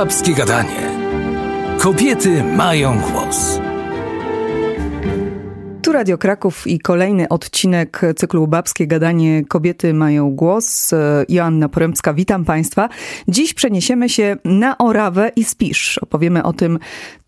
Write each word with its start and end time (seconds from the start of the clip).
Babskie 0.00 0.34
Gadanie. 0.34 0.90
Kobiety 1.78 2.44
mają 2.44 3.00
głos. 3.00 3.60
Tu 5.82 5.92
Radio 5.92 6.18
Kraków 6.18 6.66
i 6.66 6.78
kolejny 6.78 7.28
odcinek 7.28 8.00
cyklu 8.16 8.46
Babskie 8.46 8.86
Gadanie 8.86 9.44
Kobiety 9.44 9.94
mają 9.94 10.30
głos. 10.30 10.94
Joanna 11.28 11.68
Porębska, 11.68 12.14
witam 12.14 12.44
Państwa. 12.44 12.88
Dziś 13.28 13.54
przeniesiemy 13.54 14.08
się 14.08 14.36
na 14.44 14.78
Orawę 14.78 15.32
i 15.36 15.44
Spisz. 15.44 15.98
Opowiemy 15.98 16.42
o 16.42 16.52
tym, 16.52 16.78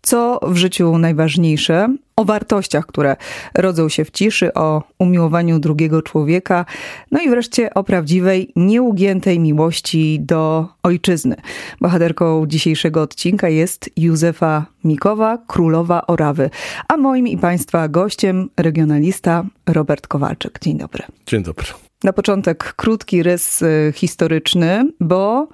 co 0.03 0.39
w 0.43 0.55
życiu 0.55 0.97
najważniejsze, 0.97 1.95
o 2.15 2.25
wartościach, 2.25 2.85
które 2.85 3.15
rodzą 3.55 3.89
się 3.89 4.05
w 4.05 4.11
ciszy, 4.11 4.53
o 4.53 4.83
umiłowaniu 4.99 5.59
drugiego 5.59 6.01
człowieka, 6.01 6.65
no 7.11 7.21
i 7.21 7.29
wreszcie 7.29 7.73
o 7.73 7.83
prawdziwej, 7.83 8.51
nieugiętej 8.55 9.39
miłości 9.39 10.19
do 10.21 10.67
ojczyzny. 10.83 11.35
Bohaterką 11.81 12.45
dzisiejszego 12.47 13.01
odcinka 13.01 13.49
jest 13.49 13.89
Józefa 13.97 14.65
Mikowa, 14.83 15.37
królowa 15.47 16.07
Orawy, 16.07 16.49
a 16.87 16.97
moim 16.97 17.27
i 17.27 17.37
Państwa 17.37 17.87
gościem 17.87 18.49
regionalista 18.57 19.45
Robert 19.67 20.07
Kowalczyk. 20.07 20.59
Dzień 20.61 20.77
dobry. 20.77 21.03
Dzień 21.27 21.43
dobry. 21.43 21.65
Na 22.03 22.13
początek 22.13 22.73
krótki 22.73 23.23
rys 23.23 23.61
y, 23.61 23.93
historyczny, 23.95 24.91
bo 24.99 25.47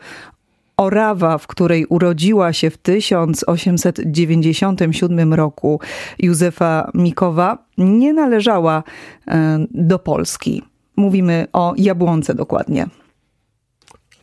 Orawa, 0.80 1.38
w 1.38 1.48
której 1.48 1.86
urodziła 1.86 2.54
się 2.54 2.70
w 2.70 2.78
1897 2.78 5.34
roku 5.34 5.80
Józefa 6.20 6.92
Mikowa, 6.94 7.58
nie 7.78 8.14
należała 8.14 8.84
e, 9.28 9.66
do 9.72 10.00
Polski. 10.00 10.64
Mówimy 10.96 11.48
o 11.54 11.74
Jabłonce 11.78 12.34
dokładnie. 12.34 12.88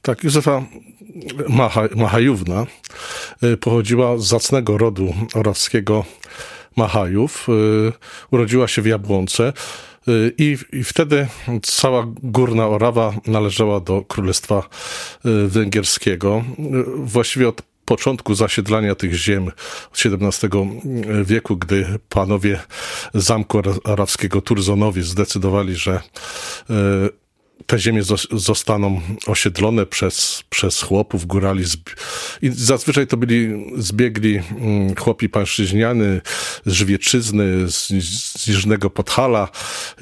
Tak, 0.02 0.24
Józefa 0.24 0.62
Macha, 1.48 1.82
Machajówna 1.96 2.66
e, 3.42 3.56
pochodziła 3.56 4.18
z 4.18 4.24
zacnego 4.24 4.78
rodu 4.78 5.14
orawskiego 5.34 6.04
Machajów. 6.76 7.46
E, 7.48 7.52
urodziła 8.30 8.68
się 8.68 8.82
w 8.82 8.86
Jabłonce. 8.86 9.52
I, 10.38 10.58
I, 10.72 10.84
wtedy 10.84 11.26
cała 11.62 12.06
Górna 12.22 12.66
Orawa 12.66 13.14
należała 13.26 13.80
do 13.80 14.02
Królestwa 14.02 14.68
y, 15.26 15.48
Węgierskiego. 15.48 16.44
Właściwie 16.96 17.48
od 17.48 17.62
początku 17.84 18.34
zasiedlania 18.34 18.94
tych 18.94 19.14
ziem 19.14 19.50
od 19.92 20.22
XVII 20.22 20.80
wieku, 21.24 21.56
gdy 21.56 21.98
panowie 22.08 22.60
Zamku 23.14 23.62
Arabskiego 23.84 24.40
Turzonowie 24.40 25.02
zdecydowali, 25.02 25.74
że 25.74 26.00
y, 26.70 26.74
te 27.66 27.78
ziemie 27.78 28.02
zostaną 28.32 29.00
osiedlone 29.26 29.86
przez, 29.86 30.44
przez 30.50 30.82
chłopów, 30.82 31.26
górali. 31.26 31.64
I 32.42 32.50
zazwyczaj 32.50 33.06
to 33.06 33.16
byli 33.16 33.66
zbiegli 33.76 34.36
mm, 34.36 34.94
chłopi 34.94 35.28
pańszczyźniany 35.28 36.20
z 36.66 36.72
Żwieczyzny, 36.72 37.68
z, 37.70 37.88
z 37.88 38.66
Podhala. 38.94 39.48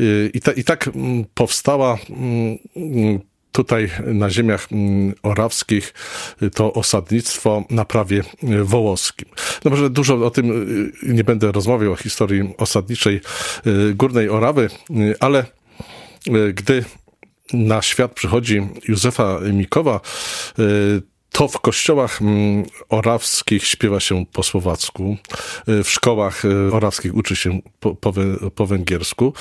Y, 0.00 0.30
I, 0.34 0.40
ta, 0.40 0.52
I 0.52 0.64
tak 0.64 0.88
mm, 0.88 1.24
powstała 1.34 1.98
mm, 2.76 3.20
tutaj 3.52 3.90
na 4.06 4.30
ziemiach 4.30 4.68
orawskich 5.22 5.94
to 6.54 6.72
osadnictwo 6.72 7.64
na 7.70 7.84
prawie 7.84 8.22
wołoskim. 8.62 9.28
No 9.64 9.70
może 9.70 9.90
dużo 9.90 10.26
o 10.26 10.30
tym 10.30 10.50
y, 11.02 11.14
nie 11.14 11.24
będę 11.24 11.52
rozmawiał, 11.52 11.92
o 11.92 11.96
historii 11.96 12.54
osadniczej 12.58 13.20
y, 13.66 13.94
Górnej 13.94 14.28
Orawy, 14.28 14.70
ale 15.20 15.44
gdy 16.54 16.84
na 17.52 17.82
świat 17.82 18.12
przychodzi 18.12 18.62
Józefa 18.88 19.40
Mikowa, 19.52 20.00
y, 20.58 21.02
to 21.32 21.48
w 21.48 21.60
kościołach 21.60 22.22
mm, 22.22 22.64
orawskich 22.88 23.66
śpiewa 23.66 24.00
się 24.00 24.26
po 24.32 24.42
słowacku, 24.42 25.16
y, 25.68 25.84
w 25.84 25.90
szkołach 25.90 26.44
y, 26.44 26.72
orawskich 26.72 27.14
uczy 27.14 27.36
się 27.36 27.60
po, 27.80 27.94
po, 27.94 28.12
po 28.54 28.66
węgiersku 28.66 29.32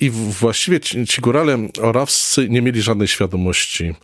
i 0.00 0.10
właściwie 0.10 0.80
ci, 0.80 1.06
ci 1.06 1.20
górale 1.20 1.58
orawscy 1.82 2.48
nie 2.48 2.62
mieli 2.62 2.82
żadnej 2.82 3.08
świadomości 3.08 3.94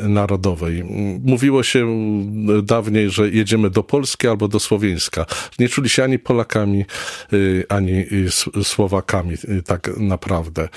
narodowej. 0.00 0.84
Mówiło 1.24 1.62
się 1.62 1.86
dawniej, 2.62 3.10
że 3.10 3.28
jedziemy 3.28 3.70
do 3.70 3.82
Polski 3.82 4.28
albo 4.28 4.48
do 4.48 4.60
Słowiańska. 4.60 5.26
Nie 5.58 5.68
czuli 5.68 5.88
się 5.88 6.04
ani 6.04 6.18
Polakami, 6.18 6.84
ani 7.68 8.04
Słowakami 8.62 9.36
tak 9.66 9.90
naprawdę. 9.96 10.68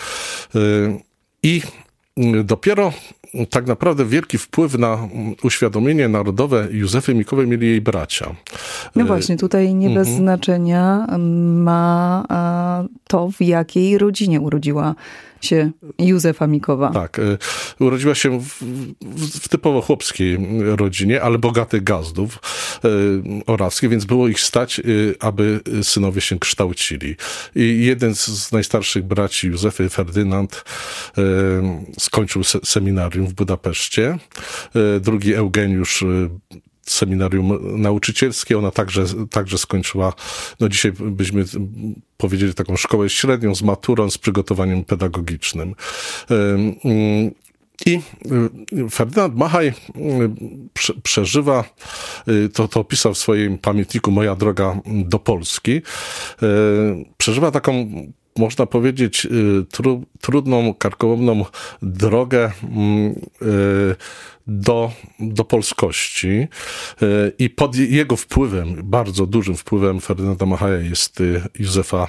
I 1.46 1.62
dopiero 2.16 2.94
tak 3.50 3.68
naprawdę 3.68 4.06
wielki 4.06 4.38
wpływ 4.38 4.78
na 4.78 5.10
uświadomienie 5.44 6.08
narodowe 6.08 6.68
Józefy 6.72 7.16
Mikowej 7.16 7.48
mieli 7.48 7.68
jej 7.68 7.82
bracia. 7.82 8.36
No 8.96 9.06
właśnie, 9.06 9.38
tutaj 9.38 9.74
nie 9.74 9.90
bez 9.90 10.08
mhm. 10.08 10.18
znaczenia 10.18 11.08
ma 11.18 12.24
to, 13.08 13.32
w 13.32 13.42
jakiej 13.42 13.98
rodzinie 13.98 14.42
urodziła 14.42 14.96
się 15.46 15.72
Józefa 16.00 16.48
Mikowa. 16.48 16.90
Tak. 16.92 17.20
E, 17.20 17.38
urodziła 17.80 18.16
się 18.16 18.40
w, 18.40 18.64
w, 19.02 19.50
typowo 19.50 19.82
chłopskiej 19.82 20.38
rodzinie, 20.62 21.22
ale 21.22 21.38
bogatych 21.38 21.84
gazdów 21.84 22.40
e, 22.86 22.90
orawskich, 23.46 23.90
więc 23.90 24.06
było 24.06 24.28
ich 24.28 24.40
stać, 24.40 24.80
e, 24.80 24.84
aby 25.20 25.60
synowie 25.82 26.22
się 26.22 26.40
kształcili. 26.40 27.16
I 27.56 27.86
jeden 27.86 28.16
z 28.16 28.52
najstarszych 28.52 29.04
braci 29.04 29.48
Józefy, 29.48 29.90
Ferdynand, 29.90 30.64
skończył 32.00 32.44
seminarium 32.44 33.23
w 33.26 33.34
Budapeszcie. 33.34 34.18
Drugi 35.02 35.34
Eugeniusz 35.34 36.04
seminarium 36.86 37.82
nauczycielskie. 37.82 38.58
Ona 38.58 38.72
także, 38.72 39.06
także 39.32 39.58
skończyła, 39.58 40.14
no 40.60 40.70
dzisiaj 40.70 40.92
byśmy 40.92 41.46
powiedzieli 42.18 42.54
taką 42.54 42.78
szkołę 42.78 43.10
średnią 43.10 43.56
z 43.56 43.62
maturą, 43.62 44.10
z 44.10 44.18
przygotowaniem 44.18 44.84
pedagogicznym. 44.84 45.76
I 47.86 48.00
y, 48.74 48.90
Ferdynand 48.90 49.36
Machaj 49.36 49.74
przeżywa, 51.04 51.64
to, 52.54 52.68
to 52.68 52.80
opisał 52.80 53.14
w 53.14 53.18
swoim 53.18 53.58
pamiętniku 53.58 54.12
Moja 54.12 54.36
droga 54.36 54.80
do 54.86 55.20
Polski, 55.20 55.82
przeżywa 57.18 57.52
taką 57.52 57.92
można 58.38 58.66
powiedzieć, 58.66 59.28
tru, 59.72 60.04
trudną, 60.22 60.74
karkołomną 60.74 61.46
drogę 61.82 62.52
mm, 62.64 63.16
do, 64.48 64.92
do 65.20 65.44
polskości 65.46 66.28
e, 66.30 66.48
i 67.40 67.50
pod 67.50 67.76
jego 67.76 68.16
wpływem, 68.16 68.76
bardzo 68.84 69.26
dużym 69.26 69.58
wpływem 69.58 70.00
Ferdynanda 70.00 70.46
Machaja 70.46 70.78
jest 70.78 71.24
Józefa 71.60 72.08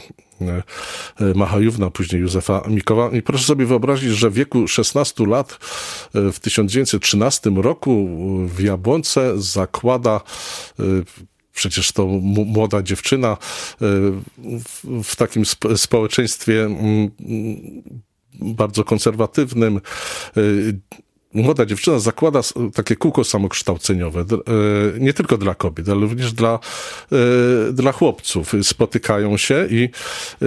Machajówna, 1.35 1.91
później 1.91 2.23
Józefa 2.23 2.63
Mikowa. 2.69 3.11
I 3.11 3.23
proszę 3.23 3.45
sobie 3.45 3.67
wyobrazić, 3.67 4.11
że 4.11 4.31
w 4.31 4.35
wieku 4.35 4.69
16 4.69 5.27
lat 5.27 5.59
w 6.15 6.39
1913 6.41 7.51
roku 7.51 8.09
w 8.47 8.61
Jabłonce 8.61 9.33
zakłada 9.37 10.21
przecież 11.55 11.93
to 11.93 12.07
młoda 12.47 12.83
dziewczyna 12.83 13.37
w 15.05 15.17
takim 15.17 15.43
społeczeństwie 15.77 16.69
bardzo 18.41 18.85
konserwatywnym 18.85 19.81
młoda 21.35 21.67
dziewczyna 21.67 21.99
zakłada 21.99 22.41
takie 22.75 22.97
kółko 22.97 23.25
samokształceniowe, 23.25 24.21
e, 24.21 24.25
nie 25.01 25.13
tylko 25.13 25.39
dla 25.39 25.55
kobiet, 25.55 25.89
ale 25.89 26.01
również 26.01 26.33
dla, 26.33 26.59
e, 27.13 27.73
dla 27.73 27.93
chłopców. 27.93 28.53
Spotykają 28.63 29.37
się 29.37 29.67
i 29.71 29.85
e, 29.85 30.47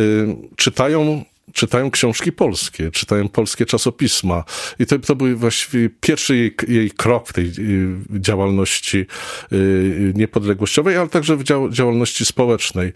czytają 0.56 1.24
czytają 1.54 1.92
książki 1.92 2.32
polskie, 2.32 2.92
czytają 2.92 3.30
polskie 3.30 3.66
czasopisma. 3.66 4.44
I 4.80 4.86
to, 4.86 5.00
to 5.00 5.16
był 5.16 5.38
właściwie 5.38 5.90
pierwszy 5.90 6.38
jej, 6.38 6.56
jej 6.68 6.92
krok 6.92 7.30
w 7.30 7.34
tej 7.34 7.46
y, 7.46 7.96
działalności 8.12 9.06
y, 9.54 10.14
niepodległościowej, 10.16 10.98
ale 10.98 11.10
także 11.10 11.38
w 11.38 11.44
działalności 11.72 12.26
społecznej. 12.26 12.88
Y, 12.88 12.94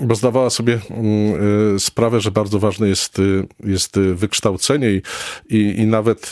bo 0.00 0.14
zdawała 0.14 0.50
sobie 0.50 0.78
sprawę, 1.78 2.20
że 2.20 2.30
bardzo 2.30 2.58
ważne 2.58 2.88
jest, 2.88 3.18
jest 3.64 3.98
wykształcenie 3.98 4.90
i, 4.90 5.02
i, 5.50 5.80
i 5.80 5.86
nawet 5.86 6.30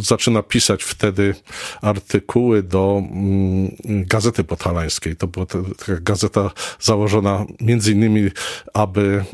zaczyna 0.00 0.42
pisać 0.42 0.82
wtedy 0.84 1.34
artykuły 1.82 2.62
do 2.62 3.02
mm, 3.02 3.70
Gazety 4.06 4.44
Podhalańskiej. 4.44 5.16
To 5.16 5.26
była 5.26 5.46
taka 5.46 6.00
gazeta 6.00 6.50
założona 6.80 7.46
między 7.60 7.92
innymi, 7.92 8.30
aby 8.74 9.24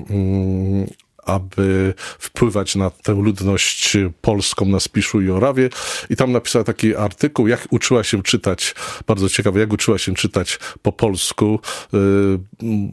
aby 1.27 1.95
wpływać 2.19 2.77
na 2.77 2.91
tę 2.91 3.13
ludność 3.15 3.97
polską 4.21 4.67
na 4.67 4.81
Spiszu 4.81 5.21
i 5.21 5.31
Orawie. 5.31 5.69
I 6.11 6.17
tam 6.17 6.33
napisała 6.33 6.65
taki 6.65 6.97
artykuł, 6.97 7.47
jak 7.49 7.67
uczyła 7.71 8.05
się 8.05 8.23
czytać, 8.23 8.75
bardzo 9.07 9.29
ciekawe, 9.29 9.61
jak 9.61 9.73
uczyła 9.73 9.99
się 9.99 10.15
czytać 10.15 10.59
po 10.83 10.93
polsku, 10.93 11.61
y, 11.95 11.99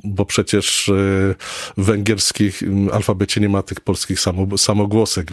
bo 0.04 0.26
przecież 0.26 0.88
y, 0.88 1.36
w 1.78 1.86
węgierskim 1.86 2.90
alfabecie 2.94 3.42
nie 3.42 3.50
ma 3.50 3.64
tych 3.64 3.82
polskich 3.82 4.20
samogłosek, 4.58 5.32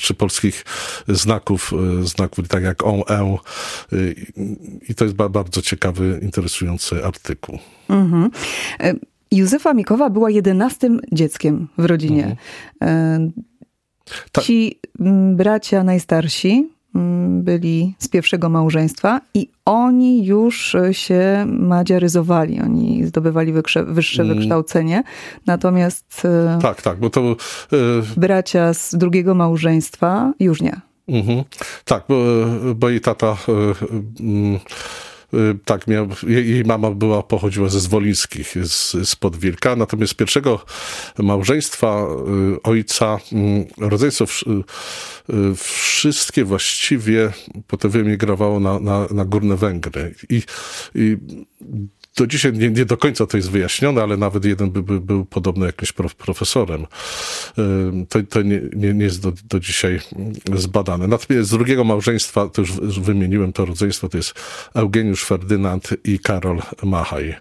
czy 0.00 0.14
polskich 0.14 0.64
znaków, 1.08 1.72
znaków 2.02 2.48
tak 2.48 2.62
jak 2.62 2.86
on, 2.86 3.02
e. 3.10 3.38
I 4.88 4.94
to 4.94 5.04
jest 5.04 5.16
bardzo 5.16 5.62
ciekawy, 5.62 6.20
interesujący 6.22 7.04
artykuł. 7.04 7.58
Mhm. 7.88 8.30
Józefa 9.32 9.74
Mikowa 9.74 10.10
była 10.10 10.30
jedenastym 10.30 11.00
dzieckiem 11.12 11.68
w 11.78 11.84
rodzinie. 11.84 12.36
Mhm. 12.80 13.32
E, 14.36 14.42
ci 14.42 14.80
bracia 15.34 15.84
najstarsi 15.84 16.68
byli 17.28 17.94
z 17.98 18.08
pierwszego 18.08 18.48
małżeństwa 18.48 19.20
i 19.34 19.50
oni 19.64 20.24
już 20.26 20.76
się 20.92 21.46
madziaryzowali, 21.48 22.60
oni 22.60 23.06
zdobywali 23.06 23.52
wyższe, 23.52 23.84
wyższe 23.84 24.22
mm. 24.22 24.36
wykształcenie, 24.36 25.02
natomiast 25.46 26.22
e, 26.24 26.58
tak, 26.62 26.82
tak, 26.82 26.98
bo 26.98 27.10
to 27.10 27.20
e, 27.20 27.36
bracia 28.16 28.74
z 28.74 28.94
drugiego 28.94 29.34
małżeństwa 29.34 30.32
już 30.40 30.62
nie. 30.62 30.80
Mhm. 31.08 31.44
Tak, 31.84 32.04
bo, 32.08 32.16
bo 32.74 32.88
jej 32.88 33.00
tata 33.00 33.36
Y, 33.48 34.60
tak, 35.64 35.86
miał, 35.86 36.08
jej 36.26 36.64
mama 36.64 36.90
była, 36.90 37.22
pochodziła 37.22 37.68
ze 37.68 37.80
Zwolińskich, 37.80 38.54
z, 38.62 39.08
z 39.08 39.16
Podwilka, 39.16 39.76
natomiast 39.76 40.14
pierwszego 40.14 40.64
małżeństwa 41.18 42.06
y, 42.56 42.62
ojca 42.62 43.18
mm, 43.32 43.64
rodzeństwo 43.78 44.24
y, 44.24 45.54
wszystkie 45.56 46.44
właściwie 46.44 47.32
potem 47.66 47.90
wyemigrowało 47.90 48.60
na, 48.60 48.78
na, 48.78 49.06
na 49.10 49.24
Górne 49.24 49.56
Węgry. 49.56 50.14
I, 50.30 50.42
i 50.94 51.16
do 52.18 52.26
dzisiaj 52.26 52.52
nie, 52.52 52.70
nie, 52.70 52.84
do 52.84 52.96
końca 52.96 53.26
to 53.26 53.36
jest 53.36 53.50
wyjaśnione, 53.50 54.02
ale 54.02 54.16
nawet 54.16 54.44
jeden 54.44 54.70
by, 54.70 54.82
by 54.82 55.00
był 55.00 55.24
podobny 55.24 55.66
jakimś 55.66 55.92
profesorem. 55.92 56.86
To, 58.08 58.22
to 58.30 58.42
nie, 58.42 58.60
nie, 58.76 58.94
nie 58.94 59.04
jest 59.04 59.22
do, 59.22 59.32
do 59.44 59.60
dzisiaj 59.60 60.00
zbadane. 60.54 61.06
Natomiast 61.06 61.48
z 61.48 61.50
drugiego 61.50 61.84
małżeństwa, 61.84 62.48
to 62.48 62.62
już 62.62 63.00
wymieniłem 63.00 63.52
to 63.52 63.64
rodzeństwo, 63.64 64.08
to 64.08 64.16
jest 64.16 64.34
Eugeniusz 64.74 65.24
Ferdynand 65.24 65.88
i 66.04 66.18
Karol 66.18 66.62
Machaj. 66.82 67.34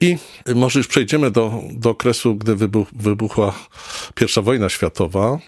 I 0.00 0.16
może 0.54 0.78
już 0.80 0.86
przejdziemy 0.86 1.30
do, 1.30 1.62
do 1.72 1.90
okresu, 1.90 2.34
gdy 2.34 2.56
wybuch, 2.56 2.88
wybuchła 2.92 3.54
pierwsza 4.14 4.42
wojna 4.42 4.68
światowa. 4.68 5.38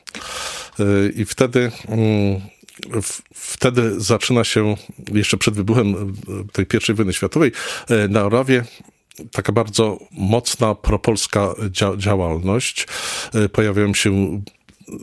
I 1.17 1.25
wtedy 1.25 1.71
mm, 1.89 2.41
wtedy 3.35 4.01
zaczyna 4.01 4.45
się, 4.45 4.75
jeszcze 5.13 5.37
przed 5.37 5.55
wybuchem 5.55 6.15
tej 6.53 6.67
pierwszej 6.67 6.95
wojny 6.95 7.13
światowej, 7.13 7.53
e, 7.89 8.09
na 8.09 8.25
Orawie 8.25 8.65
taka 9.33 9.53
bardzo 9.53 9.99
mocna 10.13 10.75
propolska 10.75 11.55
działalność. 11.97 12.87
E, 13.35 13.49
pojawiają 13.49 13.95
się 13.95 14.41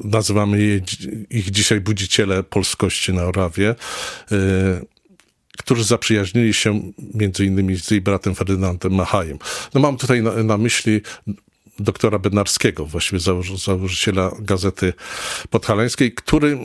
nazywamy 0.04 0.62
je, 0.62 0.82
ich 1.30 1.52
dzisiaj 1.52 1.82
budziciele 1.82 2.44
polskości 2.44 3.14
na 3.14 3.24
Orawie, 3.24 3.70
e, 3.70 4.36
którzy 5.58 5.84
zaprzyjaźnili 5.84 6.54
się 6.54 6.92
między 7.14 7.46
innymi 7.46 7.80
z 7.80 7.92
jej 7.92 8.02
bratem 8.02 8.36
Ferdynandem 8.36 8.94
Machajem. 8.94 9.38
No 9.74 9.82
mam 9.82 9.98
tutaj 9.98 10.22
na, 10.22 10.44
na 10.44 10.58
myśli 10.58 11.02
doktora 11.80 12.20
Bednarskiego, 12.20 12.86
właściwie 12.86 13.20
założyciela 13.66 14.32
Gazety 14.40 14.94
Podhalańskiej, 15.50 16.12
który 16.12 16.60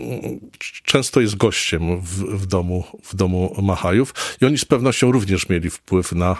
często 0.84 1.20
jest 1.20 1.36
gościem 1.36 2.00
w, 2.00 2.24
w, 2.42 2.46
domu, 2.46 2.84
w 3.04 3.14
domu 3.14 3.56
Machajów 3.62 4.14
i 4.40 4.44
oni 4.44 4.58
z 4.58 4.64
pewnością 4.64 5.12
również 5.12 5.48
mieli 5.48 5.70
wpływ 5.70 6.12
na 6.12 6.36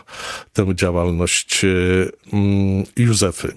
tę 0.53 0.75
działalność 0.75 1.65
mm, 2.33 2.85
Józefy. 2.97 3.57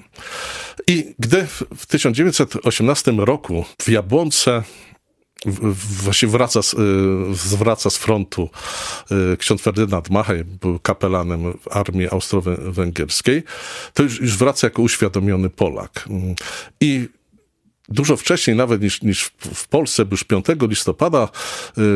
I 0.88 1.16
gdy 1.19 1.48
w 1.78 1.86
1918 1.86 3.12
roku 3.12 3.66
w 3.81 3.90
Jabłonce 3.90 4.63
właśnie 5.45 6.27
wraca 6.27 6.61
z, 6.61 6.73
y, 6.73 6.77
zwraca 7.33 7.89
z 7.89 7.97
frontu 7.97 8.49
y, 9.33 9.38
ksiądz 9.38 9.61
Ferdynand 9.61 10.09
Machaj, 10.09 10.43
był 10.43 10.79
kapelanem 10.79 11.53
armii 11.71 12.07
austro-węgierskiej, 12.09 13.43
to 13.93 14.03
już, 14.03 14.21
już 14.21 14.38
wraca 14.38 14.67
jako 14.67 14.81
uświadomiony 14.81 15.49
Polak. 15.49 16.09
I 16.81 17.07
dużo 17.89 18.17
wcześniej 18.17 18.55
nawet 18.55 18.81
niż, 18.81 19.01
niż 19.01 19.31
w 19.53 19.67
Polsce, 19.67 20.05
bo 20.05 20.13
już 20.13 20.23
5 20.23 20.45
listopada 20.61 21.23
y, 21.23 21.27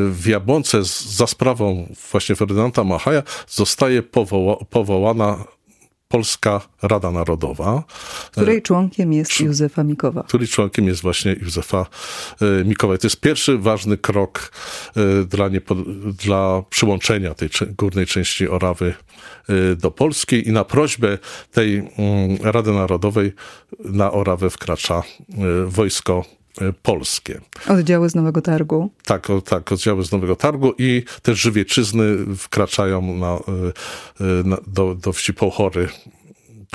w 0.09 0.27
Jabłonce 0.27 0.83
za 1.07 1.27
sprawą 1.27 1.93
właśnie 2.11 2.35
Ferdynanda 2.35 2.83
Machaja 2.83 3.23
zostaje 3.47 4.03
powoła, 4.03 4.57
powołana 4.69 5.54
Polska 6.07 6.61
Rada 6.81 7.11
Narodowa. 7.11 7.83
Której 8.31 8.61
członkiem 8.61 9.13
jest 9.13 9.39
Józefa 9.39 9.83
Mikowa. 9.83 10.23
Której 10.23 10.47
członkiem 10.47 10.87
jest 10.87 11.01
właśnie 11.01 11.35
Józefa 11.41 11.85
e, 12.41 12.65
Mikowa. 12.65 12.97
To 12.97 13.07
jest 13.07 13.19
pierwszy 13.19 13.57
ważny 13.57 13.97
krok 13.97 14.51
e, 14.95 15.25
dla, 15.25 15.49
dla 16.25 16.63
przyłączenia 16.69 17.33
tej 17.33 17.49
górnej 17.77 18.05
części 18.05 18.47
Orawy 18.49 18.93
e, 19.49 19.75
do 19.75 19.91
Polski 19.91 20.47
i 20.47 20.51
na 20.51 20.63
prośbę 20.63 21.17
tej 21.51 21.77
mm, 21.77 22.37
Rady 22.41 22.71
Narodowej 22.71 23.33
na 23.79 24.11
Orawę 24.11 24.49
wkracza 24.49 25.03
wojsko 25.65 26.25
polskie. 26.81 27.41
Oddziały 27.67 28.09
z 28.09 28.15
Nowego 28.15 28.41
Targu. 28.41 28.89
Tak, 29.05 29.29
o, 29.29 29.41
tak, 29.41 29.71
oddziały 29.71 30.05
z 30.05 30.11
Nowego 30.11 30.35
Targu 30.35 30.73
i 30.77 31.03
te 31.21 31.35
żywieczyzny 31.35 32.35
wkraczają 32.37 33.01
na, 33.01 33.39
na, 34.43 34.57
do, 34.67 34.95
do 34.95 35.13
wsi 35.13 35.33
Pochory 35.33 35.87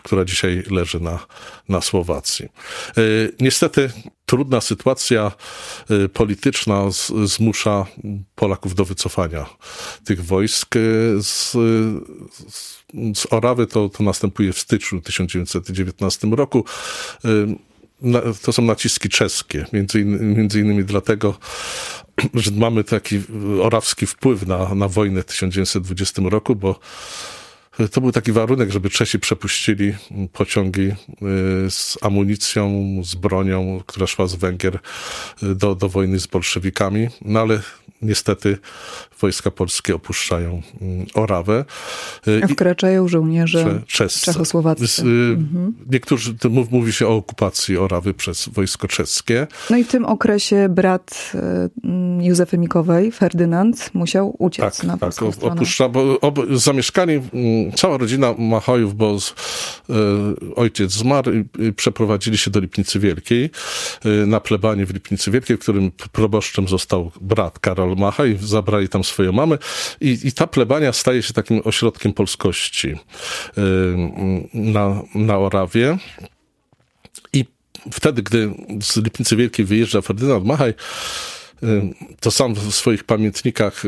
która 0.02 0.24
dzisiaj 0.24 0.62
leży 0.70 1.00
na, 1.00 1.26
na 1.68 1.80
Słowacji. 1.80 2.44
E, 2.44 3.00
niestety 3.40 3.90
trudna 4.26 4.60
sytuacja 4.60 5.32
e, 5.90 6.08
polityczna 6.08 6.90
z, 6.90 7.12
zmusza 7.24 7.86
Polaków 8.34 8.74
do 8.74 8.84
wycofania 8.84 9.46
tych 10.04 10.24
wojsk. 10.24 10.76
E, 10.76 10.80
z, 11.22 11.52
z 13.14 13.26
Orawy 13.30 13.66
to, 13.66 13.88
to 13.88 14.02
następuje 14.02 14.52
w 14.52 14.58
styczniu 14.58 15.00
1919 15.00 16.26
roku 16.26 16.64
to 18.42 18.52
są 18.52 18.62
naciski 18.62 19.08
czeskie, 19.08 19.66
między, 19.72 20.00
in, 20.00 20.34
między 20.34 20.60
innymi 20.60 20.84
dlatego, 20.84 21.38
że 22.34 22.50
mamy 22.50 22.84
taki 22.84 23.20
orawski 23.62 24.06
wpływ 24.06 24.46
na, 24.46 24.74
na 24.74 24.88
wojnę 24.88 25.22
w 25.22 25.26
1920 25.26 26.22
roku, 26.24 26.56
bo 26.56 26.80
to 27.88 28.00
był 28.00 28.12
taki 28.12 28.32
warunek, 28.32 28.70
żeby 28.70 28.90
Czesi 28.90 29.18
przepuścili 29.18 29.94
pociągi 30.32 30.88
y, 30.88 30.94
z 31.70 31.98
amunicją, 32.00 32.84
z 33.04 33.14
bronią, 33.14 33.80
która 33.86 34.06
szła 34.06 34.26
z 34.26 34.34
Węgier 34.34 34.78
y, 35.42 35.54
do, 35.54 35.74
do 35.74 35.88
wojny 35.88 36.18
z 36.18 36.26
bolszewikami. 36.26 37.08
No 37.22 37.40
ale 37.40 37.62
niestety 38.02 38.58
wojska 39.20 39.50
polskie 39.50 39.94
opuszczają 39.94 40.62
mm, 40.80 41.06
Orawę. 41.14 41.64
Y, 42.28 42.40
A 42.44 42.46
wkraczają 42.46 43.08
żołnierze 43.08 43.82
czescy. 43.86 44.24
czechosłowaccy. 44.24 45.02
Mhm. 45.02 45.74
Niektórzy, 45.90 46.34
mówi 46.70 46.92
się 46.92 47.06
o 47.06 47.16
okupacji 47.16 47.78
Orawy 47.78 48.14
przez 48.14 48.48
wojsko 48.48 48.88
czeskie. 48.88 49.46
No 49.70 49.76
i 49.76 49.84
w 49.84 49.88
tym 49.88 50.04
okresie 50.04 50.68
brat 50.68 51.32
mm, 51.84 52.22
Józefy 52.22 52.58
Mikowej, 52.58 53.12
Ferdynand, 53.12 53.90
musiał 53.94 54.36
uciec 54.38 54.76
tak, 54.76 54.86
na 54.86 54.92
tak, 54.92 55.00
polską 55.00 55.32
tak, 55.32 55.44
opuszcza, 55.44 55.88
bo 55.88 56.20
ob, 56.20 56.38
zamieszkali 56.50 57.12
mm, 57.12 57.72
cała 57.72 57.96
rodzina 57.96 58.34
Machojów, 58.38 58.96
bo 58.96 59.20
z, 59.20 59.34
e, 59.90 59.94
ojciec 60.56 60.92
zmarł 60.92 61.32
i 61.58 61.72
przeprowadzili 61.72 62.38
się 62.38 62.50
do 62.50 62.60
Lipnicy 62.60 62.98
Wielkiej, 62.98 63.50
na 64.26 64.40
plebanie 64.40 64.86
w 64.86 64.94
Lipnicy 64.94 65.30
Wielkiej, 65.30 65.56
w 65.56 65.60
którym 65.60 65.92
proboszczem 66.12 66.68
został 66.68 67.10
brat 67.20 67.58
Karol 67.58 67.89
Machaj, 67.96 68.38
zabrali 68.40 68.88
tam 68.88 69.04
swoją 69.04 69.32
mamę 69.32 69.58
i, 70.00 70.18
i 70.24 70.32
ta 70.32 70.46
plebania 70.46 70.92
staje 70.92 71.22
się 71.22 71.32
takim 71.32 71.60
ośrodkiem 71.64 72.12
polskości 72.12 72.88
e, 72.88 72.96
na, 74.54 75.02
na 75.14 75.38
Orawie. 75.38 75.98
I 77.32 77.44
wtedy, 77.92 78.22
gdy 78.22 78.54
z 78.82 78.96
Lipnicy 78.96 79.36
Wielkiej 79.36 79.66
wyjeżdża 79.66 80.00
Ferdynand 80.00 80.44
Machaj, 80.44 80.74
to 82.20 82.30
sam 82.30 82.54
w 82.54 82.74
swoich 82.74 83.04
pamiętnikach 83.04 83.82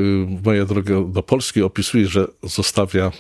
Moja 0.45 0.65
droga 0.65 0.95
do 1.13 1.23
Polski 1.23 1.63
opisuje, 1.63 2.07
że 2.07 2.27
zostawia 2.43 3.13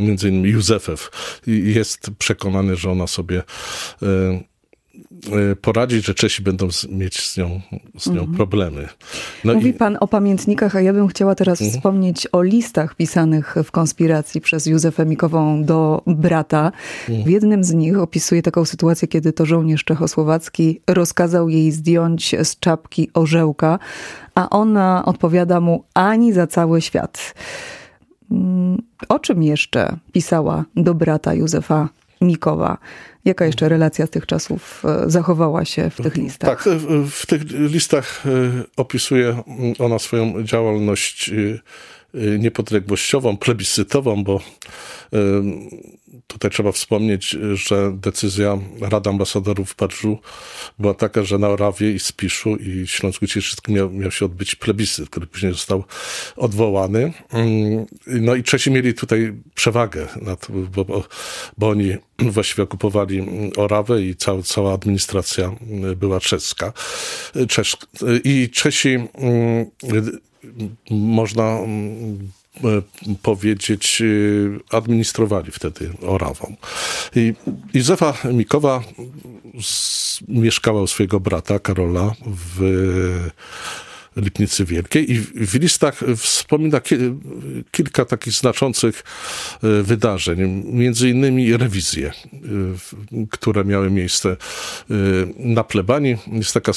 między 0.00 0.28
innymi 0.28 0.50
Józefew 0.50 1.10
i 1.46 1.74
jest 1.74 2.10
przekonany, 2.18 2.76
że 2.76 2.90
ona 2.90 3.06
sobie 3.06 3.42
poradzić, 5.60 6.06
że 6.06 6.14
Czesi 6.14 6.42
będą 6.42 6.68
mieć 6.88 7.26
z 7.26 7.36
nią, 7.36 7.60
z 7.98 8.06
nią 8.06 8.20
mhm. 8.20 8.36
problemy. 8.36 8.88
No 9.44 9.54
Mówi 9.54 9.68
i... 9.68 9.72
pan 9.72 9.96
o 10.00 10.08
pamiętnikach, 10.08 10.76
a 10.76 10.80
ja 10.80 10.92
bym 10.92 11.08
chciała 11.08 11.34
teraz 11.34 11.60
mhm. 11.60 11.76
wspomnieć 11.76 12.28
o 12.32 12.42
listach 12.42 12.94
pisanych 12.94 13.54
w 13.64 13.70
konspiracji 13.70 14.40
przez 14.40 14.66
Józefę 14.66 15.06
Mikową 15.06 15.64
do 15.64 16.02
brata. 16.06 16.72
Mhm. 17.08 17.24
W 17.24 17.30
jednym 17.30 17.64
z 17.64 17.72
nich 17.72 17.98
opisuje 17.98 18.42
taką 18.42 18.64
sytuację, 18.64 19.08
kiedy 19.08 19.32
to 19.32 19.46
żołnierz 19.46 19.84
czechosłowacki 19.84 20.80
rozkazał 20.86 21.48
jej 21.48 21.72
zdjąć 21.72 22.34
z 22.42 22.58
czapki 22.58 23.10
orzełka, 23.14 23.78
a 24.34 24.50
ona 24.50 25.04
odpowiada 25.04 25.60
mu 25.60 25.84
ani 25.94 26.32
za 26.32 26.46
cały 26.46 26.80
świat. 26.80 27.34
Mm, 28.30 28.82
o 29.08 29.18
czym 29.18 29.42
jeszcze 29.42 29.96
pisała 30.12 30.64
do 30.76 30.94
brata 30.94 31.34
Józefa 31.34 31.88
Mikowa? 32.20 32.78
Jaka 33.26 33.46
jeszcze 33.46 33.68
relacja 33.68 34.06
z 34.06 34.10
tych 34.10 34.26
czasów 34.26 34.82
e, 34.84 35.10
zachowała 35.10 35.64
się 35.64 35.90
w 35.90 36.02
tych 36.02 36.16
listach? 36.16 36.64
Tak, 36.64 36.74
w 37.10 37.26
tych 37.26 37.42
listach 37.50 38.24
e, 38.26 38.30
opisuje 38.76 39.42
ona 39.78 39.98
swoją 39.98 40.42
działalność 40.42 41.28
e, 41.28 41.32
niepodległościową, 42.14 43.36
plebiscytową, 43.36 44.24
bo 44.24 44.40
Tutaj 46.26 46.50
trzeba 46.50 46.72
wspomnieć, 46.72 47.36
że 47.54 47.92
decyzja 47.92 48.58
Rady 48.80 49.10
Ambasadorów 49.10 49.70
w 49.70 49.74
Paryżu 49.74 50.18
była 50.78 50.94
taka, 50.94 51.22
że 51.22 51.38
na 51.38 51.48
Orawie 51.48 51.92
i 51.92 51.98
Spiszu 51.98 52.56
i 52.56 52.86
Śląsku 52.86 53.26
Cieszyńskim 53.26 53.74
miał, 53.74 53.90
miał 53.90 54.10
się 54.10 54.24
odbyć 54.24 54.54
plebiscyt, 54.54 55.10
który 55.10 55.26
później 55.26 55.52
został 55.52 55.84
odwołany. 56.36 57.12
Mm, 57.32 57.86
no 58.06 58.34
i 58.34 58.42
Czesi 58.42 58.70
mieli 58.70 58.94
tutaj 58.94 59.32
przewagę, 59.54 60.08
nad, 60.22 60.46
bo, 60.74 60.84
bo, 60.84 61.04
bo 61.58 61.68
oni 61.68 61.96
właściwie 62.18 62.62
okupowali 62.62 63.26
Orawę 63.56 64.02
i 64.02 64.16
cała, 64.16 64.42
cała 64.42 64.74
administracja 64.74 65.56
była 65.96 66.20
czeska. 66.20 66.72
Czesz, 67.48 67.76
I 68.24 68.50
Czesi 68.50 68.98
mm, 69.14 69.70
można 70.90 71.58
E, 72.64 72.82
powiedzieć, 73.22 74.02
e, 74.02 74.76
administrowali 74.76 75.50
wtedy 75.50 75.90
Orawą. 76.02 76.56
I 77.16 77.34
Józefa 77.74 78.14
Mikowa 78.32 78.82
z, 79.62 80.20
mieszkała 80.28 80.82
u 80.82 80.86
swojego 80.86 81.20
brata 81.20 81.58
Karola 81.58 82.14
w 82.26 82.60
Lipnicy 84.16 84.64
Wielkiej 84.64 85.12
i 85.12 85.20
w 85.20 85.54
listach 85.54 86.00
wspomina 86.16 86.80
kilka 87.70 88.04
takich 88.04 88.32
znaczących 88.32 89.04
e, 89.62 89.82
wydarzeń, 89.82 90.64
między 90.72 91.10
innymi 91.10 91.56
rewizje, 91.56 92.12
które 93.30 93.64
miały 93.64 93.90
miejsce 93.90 94.36
na 95.38 95.64
plebanii. 95.64 96.16
Jest 96.32 96.54
taka 96.54 96.72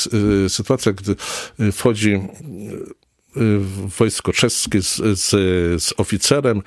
sytuacja, 0.47 0.93
gdy 0.93 1.15
wchodzi 1.71 2.19
wojsko 3.99 4.33
czeskie 4.33 4.81
z, 4.81 4.95
z, 5.19 5.29
z 5.83 5.93
oficerem 5.97 6.61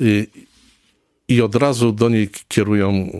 i, 0.00 0.26
i 1.28 1.42
od 1.42 1.54
razu 1.54 1.92
do 1.92 2.08
niej 2.08 2.30
kierują 2.48 3.10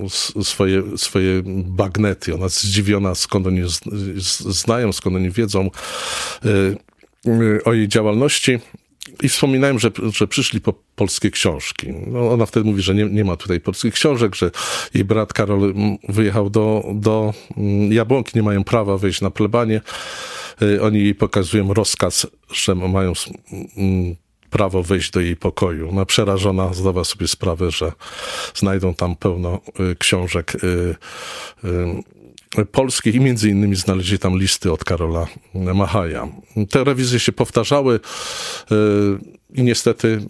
swoje, 0.42 0.82
swoje 0.98 1.42
bagnety. 1.64 2.34
Ona 2.34 2.48
zdziwiona, 2.48 3.14
skąd 3.14 3.46
oni 3.46 3.62
znają, 4.50 4.92
skąd 4.92 5.16
oni 5.16 5.30
wiedzą 5.30 5.70
y, 6.44 7.64
o 7.64 7.72
jej 7.72 7.88
działalności. 7.88 8.58
I 9.22 9.28
wspominałem, 9.28 9.78
że, 9.78 9.90
że 10.12 10.28
przyszli 10.28 10.60
po 10.60 10.74
polskie 10.96 11.30
książki. 11.30 11.86
No 12.06 12.30
ona 12.30 12.46
wtedy 12.46 12.66
mówi, 12.70 12.82
że 12.82 12.94
nie, 12.94 13.04
nie 13.04 13.24
ma 13.24 13.36
tutaj 13.36 13.60
polskich 13.60 13.94
książek, 13.94 14.34
że 14.34 14.50
jej 14.94 15.04
brat 15.04 15.32
Karol 15.32 15.74
wyjechał 16.08 16.50
do, 16.50 16.84
do 16.94 17.34
Jabłonki, 17.90 18.32
nie 18.34 18.42
mają 18.42 18.64
prawa 18.64 18.98
wejść 18.98 19.20
na 19.20 19.30
plebanie. 19.30 19.80
Y, 20.62 20.82
oni 20.82 20.98
jej 20.98 21.14
pokazują 21.14 21.74
rozkaz, 21.74 22.26
że 22.52 22.74
mają 22.74 23.12
prawo 24.50 24.82
wejść 24.82 25.10
do 25.10 25.20
jej 25.20 25.36
pokoju. 25.36 25.88
Ona 25.88 26.04
przerażona 26.04 26.74
zdawała 26.74 27.04
sobie 27.04 27.28
sprawę, 27.28 27.70
że 27.70 27.92
znajdą 28.54 28.94
tam 28.94 29.16
pełno 29.16 29.60
y, 29.80 29.96
książek 29.96 30.54
y, 30.54 30.96
polskich 32.72 33.14
i 33.14 33.20
między 33.20 33.50
innymi 33.50 33.76
znaleźli 33.76 34.18
tam 34.18 34.38
listy 34.38 34.72
od 34.72 34.84
Karola 34.84 35.26
Machaja. 35.54 36.28
Te 36.70 36.84
rewizje 36.84 37.20
się 37.20 37.32
powtarzały 37.32 38.00
i 39.54 39.62
niestety 39.62 40.20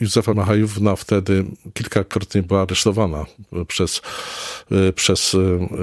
Józefa 0.00 0.34
Machajówna 0.34 0.96
wtedy 0.96 1.44
kilkakrotnie 1.74 2.42
była 2.42 2.62
aresztowana 2.62 3.26
przez, 3.68 4.02
przez 4.94 5.36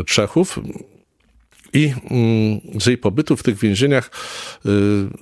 Czechów. 0.05 0.59
I 1.73 1.93
mm, 2.09 2.81
z 2.81 2.85
jej 2.85 2.97
pobytu 2.97 3.37
w 3.37 3.43
tych 3.43 3.57
więzieniach 3.57 4.11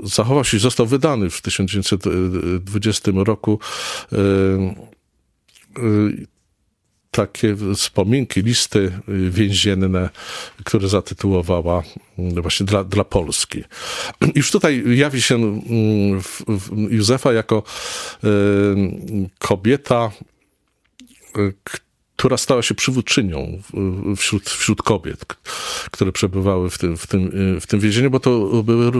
zachował 0.04 0.44
się, 0.44 0.60
został 0.60 0.86
wydany 0.86 1.30
w 1.30 1.42
1920 1.42 3.12
roku 3.16 3.60
takie 7.16 7.56
wspominki, 7.76 8.42
listy 8.42 8.92
więzienne, 9.30 10.10
które 10.64 10.88
zatytułowała 10.88 11.84
mm, 12.20 12.42
właśnie 12.42 12.66
dla, 12.66 12.84
dla 12.84 13.04
Polski. 13.04 13.64
Już 14.36 14.52
tutaj 14.52 14.84
jawi 14.98 15.22
się 15.22 15.36
mm, 15.36 16.22
Józefa 16.90 17.34
jako 17.34 17.64
kobieta, 19.40 20.12
która 22.16 22.38
stała 22.38 22.62
się 22.62 22.76
przywódczynią 22.76 23.62
wśród, 24.18 24.50
wśród 24.50 24.82
kobiet, 24.82 25.26
które 25.92 26.12
przebywały 26.12 26.70
w 26.70 26.78
tym, 26.78 26.98
w, 26.98 27.08
tym, 27.08 27.32
w 27.62 27.68
tym 27.68 27.80
więzieniu, 27.80 28.10
bo 28.10 28.20
to 28.20 28.64
były 28.64 28.92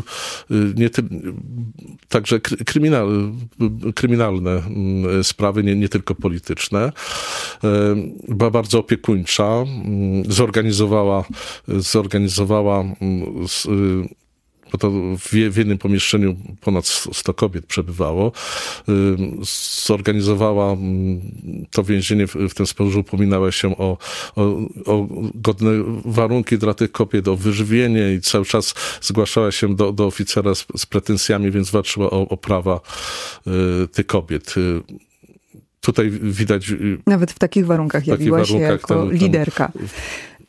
nie 0.76 0.90
ty, 0.90 1.04
także 2.10 2.40
kryminal, 2.40 3.32
kryminalne 3.96 4.52
mm, 4.52 5.24
sprawy, 5.24 5.64
nie, 5.64 5.76
nie 5.76 5.90
tylko 5.90 6.16
polityczne. 6.16 6.92
E, 7.64 7.96
była 8.28 8.52
bardzo 8.52 8.80
opiekuńcza, 8.80 9.46
mm, 9.46 10.32
zorganizowała, 10.32 11.26
zorganizowała 11.68 12.80
mm, 12.80 13.48
bo 14.76 14.80
to 14.80 14.92
w, 15.18 15.54
w 15.54 15.58
jednym 15.58 15.78
pomieszczeniu 15.78 16.36
ponad 16.62 16.88
100 17.14 17.34
kobiet 17.34 17.66
przebywało, 17.66 18.32
zorganizowała 19.86 20.72
mm, 20.72 21.22
to 21.72 21.84
więzienie 21.84 22.28
w, 22.28 22.36
w 22.36 22.54
ten 22.54 22.66
sposób, 22.66 22.94
że 22.94 23.00
upominała 23.00 23.52
się 23.52 23.78
o, 23.78 23.98
o, 24.36 24.42
o 24.86 25.08
godne 25.36 25.72
warunki 26.06 26.58
dla 26.58 26.74
tych 26.74 26.92
kobiet, 26.92 27.28
o 27.28 27.36
wyżywienie 27.36 28.14
i 28.14 28.22
cały 28.22 28.46
czas 28.46 28.74
zgłaszała 29.02 29.52
się 29.52 29.76
do, 29.76 29.92
do 29.92 30.06
oficera 30.06 30.56
z, 30.56 30.66
z 30.78 30.86
pretensjami, 30.86 31.52
więc 31.52 31.70
walczyła 31.70 32.10
o, 32.10 32.28
o 32.28 32.38
prawa 32.38 32.80
y, 33.48 33.88
tych 33.88 34.06
kobiet 34.06 34.56
y, 34.58 34.82
tutaj 35.82 36.12
widać. 36.12 36.70
Y, 36.70 36.98
Nawet 37.08 37.32
w 37.32 37.40
takich 37.40 37.66
warunkach 37.66 38.08
jawiła 38.08 38.46
się 38.46 38.58
jako 38.58 38.96
ten, 38.96 39.10
ten, 39.10 39.18
liderka. 39.18 39.72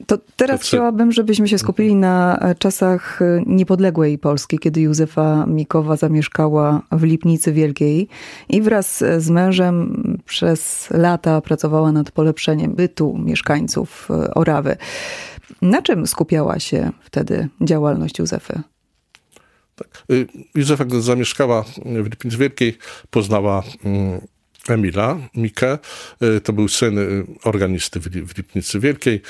To 0.07 0.19
teraz 0.37 0.61
to 0.61 0.67
chciałabym, 0.67 1.13
żebyśmy 1.13 1.49
się 1.49 1.59
skupili 1.59 1.95
na 1.95 2.41
czasach 2.59 3.21
niepodległej 3.47 4.19
Polski, 4.19 4.59
kiedy 4.59 4.81
Józefa 4.81 5.47
Mikowa 5.47 5.97
zamieszkała 5.97 6.83
w 6.93 7.03
Lipnicy 7.03 7.53
Wielkiej 7.53 8.09
i 8.49 8.63
wraz 8.63 9.05
z 9.19 9.31
mężem 9.31 10.03
przez 10.25 10.89
lata 10.91 11.41
pracowała 11.41 11.93
nad 11.93 12.11
polepszeniem 12.11 12.75
bytu 12.75 13.19
mieszkańców 13.19 14.09
Orawy. 14.35 14.77
Na 15.63 15.83
czym 15.83 16.07
skupiała 16.07 16.59
się 16.59 16.91
wtedy 17.01 17.49
działalność 17.61 18.19
Józefy? 18.19 18.63
Tak. 19.77 20.05
Y, 20.13 20.27
Józefa 20.55 20.85
zamieszkała 21.01 21.63
w 22.03 22.05
Lipnicy 22.11 22.37
Wielkiej, 22.37 22.79
poznała 23.11 23.63
mm, 23.85 24.21
Emila 24.69 25.19
Mikę. 25.35 25.79
Y, 26.23 26.41
to 26.41 26.53
był 26.53 26.69
syn 26.69 26.99
y, 26.99 27.27
organisty 27.45 28.01
w 28.01 28.37
Lipnicy 28.37 28.81
Wielkiej 28.81 29.23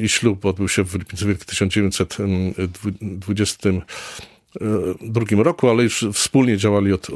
i 0.00 0.08
ślub 0.08 0.44
odbył 0.44 0.68
się 0.68 0.84
w 0.84 0.94
Lipnicy 0.94 1.26
Wielkiej 1.26 1.42
w 1.42 1.46
1920 1.46 3.70
drugim 5.00 5.40
roku, 5.40 5.68
ale 5.68 5.82
już 5.82 6.04
wspólnie 6.12 6.56
działali 6.56 6.92
od, 6.92 7.06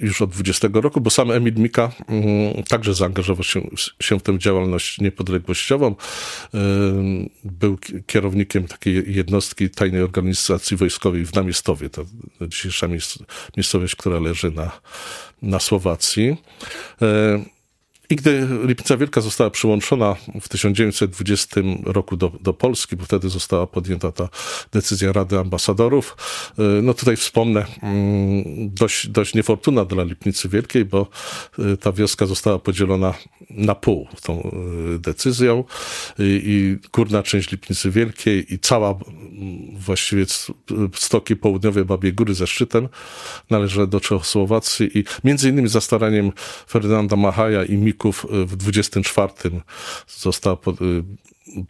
już 0.00 0.22
od 0.22 0.30
20 0.30 0.68
roku, 0.72 1.00
bo 1.00 1.10
sam 1.10 1.30
Emil 1.30 1.54
Mika 1.54 1.92
mm, 2.08 2.62
także 2.68 2.94
zaangażował 2.94 3.44
się, 3.44 3.60
się 4.02 4.18
w 4.18 4.22
tę 4.22 4.38
działalność 4.38 5.00
niepodległościową. 5.00 5.94
Był 7.44 7.78
kierownikiem 8.06 8.68
takiej 8.68 9.14
jednostki 9.14 9.70
tajnej 9.70 10.02
organizacji 10.02 10.76
wojskowej 10.76 11.26
w 11.26 11.34
Namiestowie, 11.34 11.90
to 11.90 12.04
dzisiejsza 12.40 12.88
miejscowość, 13.56 13.96
która 13.96 14.18
leży 14.20 14.50
na, 14.50 14.80
na 15.42 15.60
Słowacji. 15.60 16.36
I 18.10 18.16
gdy 18.16 18.48
Lipnica 18.62 18.96
Wielka 18.96 19.20
została 19.20 19.50
przyłączona 19.50 20.16
w 20.40 20.48
1920 20.48 21.60
roku 21.84 22.16
do, 22.16 22.32
do 22.40 22.52
Polski, 22.52 22.96
bo 22.96 23.04
wtedy 23.04 23.28
została 23.28 23.66
podjęta 23.66 24.12
ta 24.12 24.28
decyzja 24.72 25.12
Rady 25.12 25.38
Ambasadorów, 25.38 26.16
y, 26.58 26.82
no 26.82 26.94
tutaj 26.94 27.16
wspomnę, 27.16 27.66
mm, 27.82 28.44
dość, 28.74 29.08
dość 29.08 29.34
niefortuna 29.34 29.84
dla 29.84 30.04
Lipnicy 30.04 30.48
Wielkiej, 30.48 30.84
bo 30.84 31.08
y, 31.58 31.76
ta 31.76 31.92
wioska 31.92 32.26
została 32.26 32.58
podzielona 32.58 33.14
na 33.50 33.74
pół 33.74 34.08
tą 34.22 34.50
y, 34.94 34.98
decyzją. 34.98 35.64
I 36.18 36.76
górna 36.92 37.22
część 37.22 37.50
Lipnicy 37.50 37.90
Wielkiej 37.90 38.54
i 38.54 38.58
cała 38.58 38.94
właściwie 39.78 40.26
stoki 40.94 41.36
południowe 41.36 41.84
Babie 41.84 42.12
Góry 42.12 42.34
ze 42.34 42.46
szczytem 42.46 42.88
należy 43.50 43.86
do 43.86 44.00
Czechosłowacji 44.00 44.98
i 44.98 45.04
między 45.24 45.48
innymi 45.48 45.68
za 45.68 45.80
staraniem 45.80 46.32
Ferdynanda 46.68 47.16
Machaja 47.16 47.64
i 47.64 47.76
Mików 47.96 48.26
w 48.30 48.56
24 48.56 49.32
została 50.08 50.56
pod, 50.56 50.76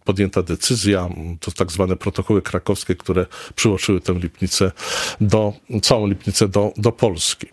podjęta 0.04 0.42
decyzja, 0.42 1.09
to 1.40 1.50
tak 1.50 1.73
zwane 1.73 1.97
protokoły 1.97 2.42
krakowskie, 2.42 2.95
które 2.95 3.26
przyłączyły 3.54 4.00
tę 4.00 4.12
Lipnicę 4.12 4.73
do, 5.21 5.52
całą 5.83 6.06
Lipnicę 6.06 6.49
do, 6.49 6.73
do 6.76 6.92
Polski. 6.92 7.47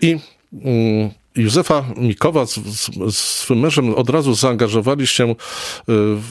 I 0.00 0.18
mm, 0.52 1.10
Józefa 1.36 1.84
Mikowa 1.96 2.46
z, 2.46 2.54
z, 2.54 3.16
swym 3.16 3.58
mężem 3.58 3.94
od 3.94 4.10
razu 4.10 4.34
zaangażowali 4.34 5.06
się 5.06 5.34
w 5.86 6.22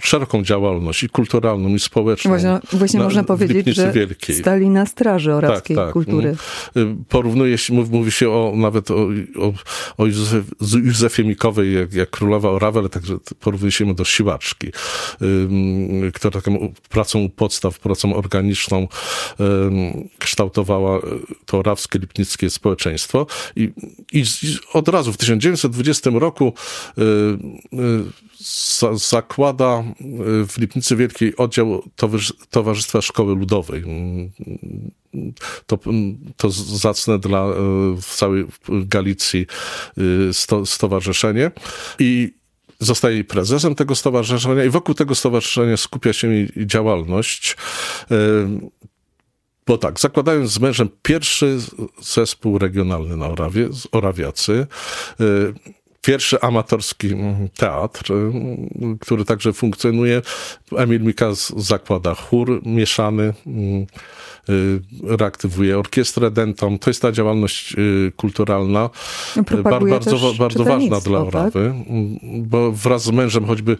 szeroką 0.00 0.42
działalność 0.42 1.02
i 1.02 1.08
kulturalną, 1.08 1.68
i 1.68 1.80
społeczną. 1.80 2.30
Właśnie, 2.30 2.60
właśnie 2.72 2.98
na, 2.98 3.04
można 3.04 3.24
powiedzieć, 3.24 3.76
że 3.76 3.92
Wielkiej. 3.92 4.36
stali 4.36 4.68
na 4.68 4.86
straży 4.86 5.34
orawskiej 5.34 5.76
tak, 5.76 5.86
tak. 5.86 5.92
kultury. 5.92 6.36
Mm. 6.74 7.04
Porównuje 7.08 7.58
się, 7.58 7.74
mówi 7.74 8.12
się 8.12 8.30
o, 8.30 8.52
nawet 8.56 8.90
o, 8.90 8.94
o, 9.38 9.52
o 9.98 10.06
Józef, 10.06 10.44
Józefie 10.84 11.24
Mikowej, 11.24 11.74
jak, 11.74 11.92
jak 11.92 12.10
królowa 12.10 12.50
Orawel, 12.50 12.88
także 12.88 13.18
porównuje 13.40 13.72
się 13.72 13.94
do 13.94 14.04
siłaczki, 14.04 14.72
która 16.14 16.30
taką 16.30 16.72
pracą 16.88 17.18
u 17.18 17.28
podstaw, 17.28 17.78
pracą 17.78 18.16
organiczną 18.16 18.88
kształtowała 20.18 21.00
to 21.46 21.58
orawskie, 21.58 21.98
lipnickie 21.98 22.50
społeczeństwo 22.50 23.26
i, 23.56 23.72
i 24.12 24.24
od 24.72 24.88
razu 24.88 25.12
w 25.12 25.16
1920 25.16 26.10
roku 26.14 26.54
y, 26.98 27.02
y, 27.72 28.98
zakłada 28.98 29.84
y, 30.00 30.46
w 30.46 30.58
Lipnicy 30.58 30.96
Wielkiej 30.96 31.36
oddział 31.36 31.82
Towarzystwa 32.50 33.02
Szkoły 33.02 33.34
Ludowej. 33.34 33.84
To, 35.66 35.78
to 36.36 36.50
zacne 36.50 37.18
dla 37.18 37.46
w 38.02 38.14
całej 38.16 38.44
Galicji 38.68 39.46
stowarzyszenie. 40.64 41.50
I 41.98 42.42
zostaje 42.84 43.24
prezesem 43.24 43.74
tego 43.74 43.94
stowarzyszenia 43.94 44.64
i 44.64 44.70
wokół 44.70 44.94
tego 44.94 45.14
stowarzyszenia 45.14 45.76
skupia 45.76 46.12
się 46.12 46.28
jej 46.28 46.48
działalność. 46.56 47.56
Bo 49.66 49.78
tak, 49.78 50.00
zakładając 50.00 50.50
z 50.50 50.58
mężem 50.58 50.88
pierwszy 51.02 51.58
zespół 52.02 52.58
regionalny 52.58 53.16
na 53.16 53.26
Orawie, 53.26 53.68
Orawiacy, 53.92 54.66
y, 55.20 55.54
pierwszy 56.02 56.40
amatorski 56.40 57.08
teatr, 57.56 58.12
y, 58.12 58.32
który 59.00 59.24
także 59.24 59.52
funkcjonuje. 59.52 60.22
Emil 60.76 61.02
Mika 61.02 61.26
zakłada 61.56 62.14
chór 62.14 62.62
mieszany, 62.66 63.34
y, 64.48 64.80
reaktywuje 65.02 65.78
orkiestrę 65.78 66.30
dentą. 66.30 66.78
To 66.78 66.90
jest 66.90 67.02
ta 67.02 67.12
działalność 67.12 67.76
kulturalna, 68.16 68.90
bardzo, 69.62 70.32
bardzo 70.38 70.64
ważna 70.64 71.00
dla 71.00 71.24
tak? 71.24 71.28
Orawy, 71.28 71.74
tak? 71.86 71.96
bo 72.42 72.72
wraz 72.72 73.02
z 73.02 73.10
mężem 73.10 73.46
choćby 73.46 73.76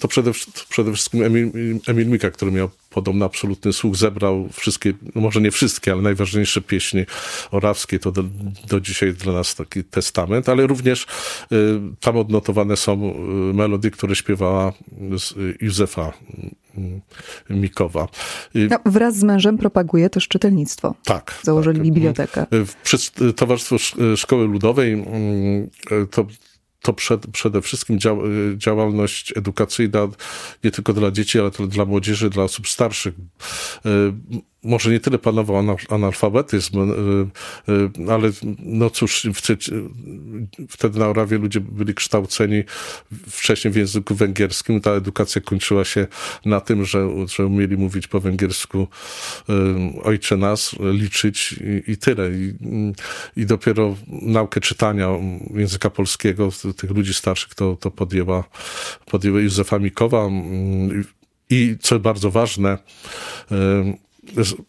to 0.00 0.08
przede, 0.08 0.30
przede 0.68 0.92
wszystkim 0.92 1.22
Emil, 1.22 1.50
Emil 1.86 2.08
Mika, 2.08 2.30
który 2.30 2.52
miał 2.52 2.68
podobno 2.94 3.24
absolutny 3.24 3.72
słuch 3.72 3.96
zebrał 3.96 4.48
wszystkie, 4.52 4.92
no 5.14 5.20
może 5.20 5.40
nie 5.40 5.50
wszystkie, 5.50 5.92
ale 5.92 6.02
najważniejsze 6.02 6.62
pieśni 6.62 7.04
orawskie, 7.50 7.98
to 7.98 8.12
do, 8.12 8.24
do 8.68 8.80
dzisiaj 8.80 9.14
dla 9.14 9.32
nas 9.32 9.54
taki 9.54 9.84
testament, 9.84 10.48
ale 10.48 10.66
również 10.66 11.06
y, 11.52 11.80
tam 12.00 12.16
odnotowane 12.16 12.76
są 12.76 13.14
y, 13.50 13.54
melodie, 13.54 13.90
które 13.90 14.16
śpiewała 14.16 14.72
y, 15.36 15.56
Józefa 15.60 16.12
y, 17.50 17.54
Mikowa. 17.54 18.08
No, 18.54 18.78
wraz 18.86 19.16
z 19.16 19.22
mężem 19.22 19.58
propaguje 19.58 20.10
też 20.10 20.28
czytelnictwo. 20.28 20.94
Tak. 21.04 21.40
Założyli 21.42 21.78
tak. 21.78 21.84
bibliotekę. 21.84 22.46
Przez 22.82 23.12
Towarzystwo 23.36 23.76
Szkoły 24.16 24.46
Ludowej 24.46 24.92
mm, 24.92 25.70
to 26.10 26.26
to 26.82 26.92
przed, 26.92 27.26
przede 27.26 27.62
wszystkim 27.62 27.98
dział, 27.98 28.18
działalność 28.56 29.36
edukacyjna 29.36 30.08
nie 30.64 30.70
tylko 30.70 30.92
dla 30.92 31.10
dzieci, 31.10 31.40
ale 31.40 31.50
też 31.50 31.68
dla 31.68 31.84
młodzieży, 31.84 32.30
dla 32.30 32.42
osób 32.42 32.68
starszych. 32.68 33.14
Może 34.64 34.90
nie 34.90 35.00
tyle 35.00 35.18
panował 35.18 35.76
analfabetyzm, 35.88 36.80
y, 36.80 37.72
y, 37.72 38.12
ale 38.12 38.30
no 38.58 38.90
cóż, 38.90 39.26
wtedy 40.68 40.98
na 40.98 41.08
Orawie 41.08 41.38
ludzie 41.38 41.60
byli 41.60 41.94
kształceni 41.94 42.62
wcześniej 43.30 43.72
w 43.72 43.76
języku 43.76 44.14
węgierskim. 44.14 44.80
Ta 44.80 44.90
edukacja 44.90 45.40
kończyła 45.40 45.84
się 45.84 46.06
na 46.44 46.60
tym, 46.60 46.84
że, 46.84 47.08
że 47.26 47.46
umieli 47.46 47.76
mówić 47.76 48.06
po 48.06 48.20
węgiersku 48.20 48.86
y, 49.50 50.02
ojcze 50.02 50.36
nas, 50.36 50.76
liczyć 50.80 51.52
i, 51.52 51.90
i 51.92 51.96
tyle. 51.96 52.30
I, 52.30 52.54
I, 53.36 53.46
dopiero 53.46 53.96
naukę 54.08 54.60
czytania 54.60 55.08
języka 55.54 55.90
polskiego 55.90 56.48
tych 56.76 56.90
ludzi 56.90 57.14
starszych 57.14 57.54
to, 57.54 57.76
to 57.80 57.90
podjęła, 57.90 58.44
podjęła 59.06 59.40
Józefa 59.40 59.78
Mikowa. 59.78 60.28
I 61.50 61.76
co 61.80 61.98
bardzo 61.98 62.30
ważne, 62.30 62.78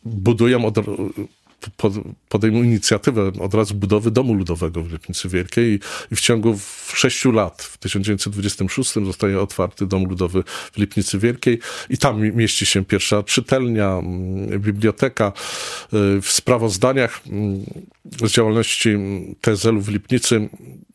budują 0.06 0.66
od, 0.66 0.76
podejmują 2.30 2.64
inicjatywę 2.64 3.32
od 3.40 3.54
razu 3.54 3.76
budowy 3.76 4.12
domu 4.12 4.34
ludowego 4.34 4.84
w 4.84 4.92
Lipnicy 4.92 5.30
Wielkiej 5.30 5.80
i 6.12 6.16
w 6.16 6.22
ciągu 6.22 6.60
sześciu 6.94 7.32
lat, 7.32 7.64
w 7.64 7.78
1926 7.78 8.94
zostaje 8.94 9.40
otwarty 9.40 9.86
dom 9.86 10.06
ludowy 10.06 10.44
w 10.74 10.78
Lipnicy 10.78 11.20
Wielkiej 11.20 11.60
i 11.90 11.98
tam 11.98 12.22
mieści 12.22 12.66
się 12.66 12.86
pierwsza 12.86 13.24
czytelnia, 13.24 13.90
mm, 13.90 14.62
biblioteka. 14.62 15.34
Y, 15.94 16.22
w 16.22 16.32
sprawozdaniach 16.32 17.22
mm, 17.28 17.66
z 18.06 18.32
działalności 18.32 18.98
TSL-u 19.42 19.82
w 19.82 19.90
Lipnicy 19.90 20.50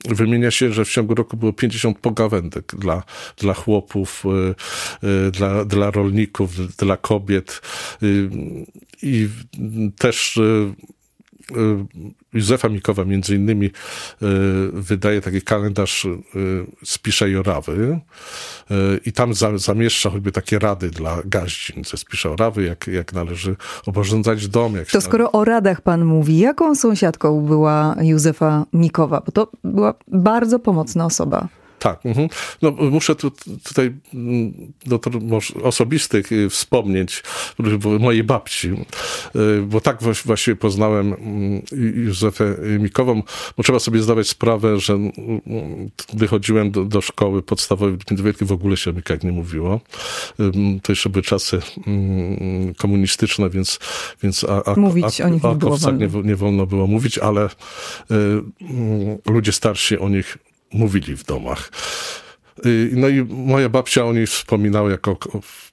wymienia 0.05 0.51
się, 0.51 0.73
że 0.73 0.85
w 0.85 0.91
ciągu 0.91 1.15
roku 1.15 1.37
było 1.37 1.53
50 1.53 1.99
pogawędek 1.99 2.75
dla, 2.79 3.03
dla 3.37 3.55
chłopów, 3.55 4.25
y, 5.03 5.09
y, 5.09 5.31
dla, 5.31 5.65
dla 5.65 5.91
rolników, 5.91 6.77
dla 6.77 6.97
kobiet. 6.97 7.61
I 9.03 9.29
też 9.99 10.41
Józefa 12.33 12.69
Mikowa 12.69 13.05
między 13.05 13.37
innymi 13.37 13.67
y, 13.67 13.71
wydaje 14.73 15.21
taki 15.21 15.43
kalendarz 15.43 16.05
y, 16.05 16.19
Spisza 16.85 17.27
y, 17.27 17.41
i 19.07 19.13
tam 19.13 19.33
zamieszcza 19.55 20.11
choćby 20.11 20.33
takie 20.33 20.59
rady 20.59 20.91
dla 20.91 21.23
gaździn 21.25 21.85
ze 21.85 21.97
Spisza 21.97 22.29
Jorawy, 22.29 22.65
jak, 22.65 22.87
jak 22.87 23.13
należy 23.13 23.57
oporządzać 23.87 24.49
dom. 24.49 24.77
Jak 24.77 24.89
to 24.89 25.01
skoro 25.01 25.33
o 25.33 25.45
radach 25.45 25.81
pan 25.81 26.05
mówi, 26.05 26.39
jaką 26.39 26.75
sąsiadką 26.75 27.41
była 27.41 27.97
Józefa 28.01 28.67
Mikowa? 28.73 29.23
Bo 29.27 29.33
to 29.33 29.49
była 29.65 29.95
bardzo 30.09 30.59
pomocna 30.59 31.07
osoba. 31.07 31.49
Tak. 31.79 32.07
Mhm. 32.07 32.29
No, 32.63 32.71
muszę 32.71 33.15
tu, 33.15 33.31
tutaj 33.65 33.95
do 34.87 35.01
mm, 35.05 35.29
no, 35.29 35.39
osobistych 35.63 36.33
y, 36.33 36.51
wspomnieć 36.51 37.23
mojej 38.01 38.25
babci, 38.25 38.69
y, 39.37 39.63
bo 39.63 39.81
tak 39.81 40.03
właściwie 40.25 40.57
poznałem 40.57 41.15
mm, 41.15 41.63
Józefę 41.95 42.57
Mikową, 42.79 43.23
bo 43.57 43.63
trzeba 43.63 43.79
sobie 43.79 44.03
zdawać 44.03 44.29
sprawę, 44.29 44.81
że 44.81 44.99
wychodziłem 46.13 46.63
mm, 46.63 46.73
do, 46.73 46.85
do 46.85 47.01
szkoły 47.01 47.43
podstawowej 47.43 47.97
w 47.97 48.23
Wielkiej, 48.23 48.49
w 48.49 48.53
ogóle 48.53 48.77
się 48.77 48.93
jak 49.09 49.25
nie 49.25 49.33
mówiło. 49.33 49.81
To 50.83 50.93
jeszcze 50.93 51.11
były 51.11 51.23
czasy 51.23 51.61
komunistyczne, 52.77 53.51
więc, 53.51 53.79
więc 54.23 54.45
a, 54.45 54.65
a, 54.65 54.75
mówić 54.75 55.21
a, 55.21 55.25
o 55.25 55.29
nich 55.29 55.43
nie, 55.43 55.55
było 55.55 55.77
nie, 55.99 56.23
nie 56.23 56.37
wolno 56.37 56.67
było 56.67 56.87
mówić, 56.87 57.19
ale 57.19 57.47
y, 57.47 57.51
ludzie 59.27 59.53
starsi 59.53 59.99
o 59.99 60.09
nich 60.09 60.39
mówili 60.73 61.17
w 61.17 61.25
domach. 61.25 61.71
Y, 62.67 62.91
no 62.93 63.09
i 63.09 63.25
moja 63.25 63.69
babcia 63.69 64.05
o 64.05 64.13
niej 64.13 64.27
wspominała 64.27 64.91
jako, 64.91 65.17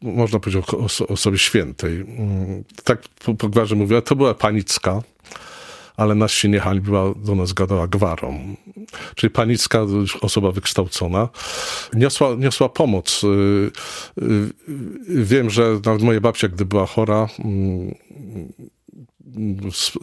można 0.02 0.40
powiedzieć, 0.40 0.66
o 0.74 1.08
osobie 1.08 1.38
świętej. 1.38 2.02
Mm, 2.02 2.64
tak 2.84 3.02
po 3.38 3.50
gwarze 3.50 3.76
mówiła, 3.76 4.02
to 4.02 4.16
była 4.16 4.34
panicka, 4.34 5.02
ale 5.98 6.16
nas 6.16 6.32
się 6.32 6.50
nie 6.50 6.60
hańbiła, 6.60 7.14
do 7.16 7.36
nas 7.36 7.54
gadała 7.54 7.88
gwarą. 7.88 8.56
Czyli 9.16 9.32
panicka, 9.32 9.86
osoba 10.22 10.52
wykształcona, 10.52 11.30
niosła, 11.94 12.36
niosła 12.36 12.70
pomoc. 12.70 13.24
Y, 13.24 13.28
y, 14.22 14.52
wiem, 15.08 15.50
że 15.50 15.80
nawet 15.86 16.02
moja 16.02 16.22
babcia, 16.22 16.48
gdy 16.48 16.66
była 16.66 16.86
chora, 16.86 17.28
mm, 17.40 17.96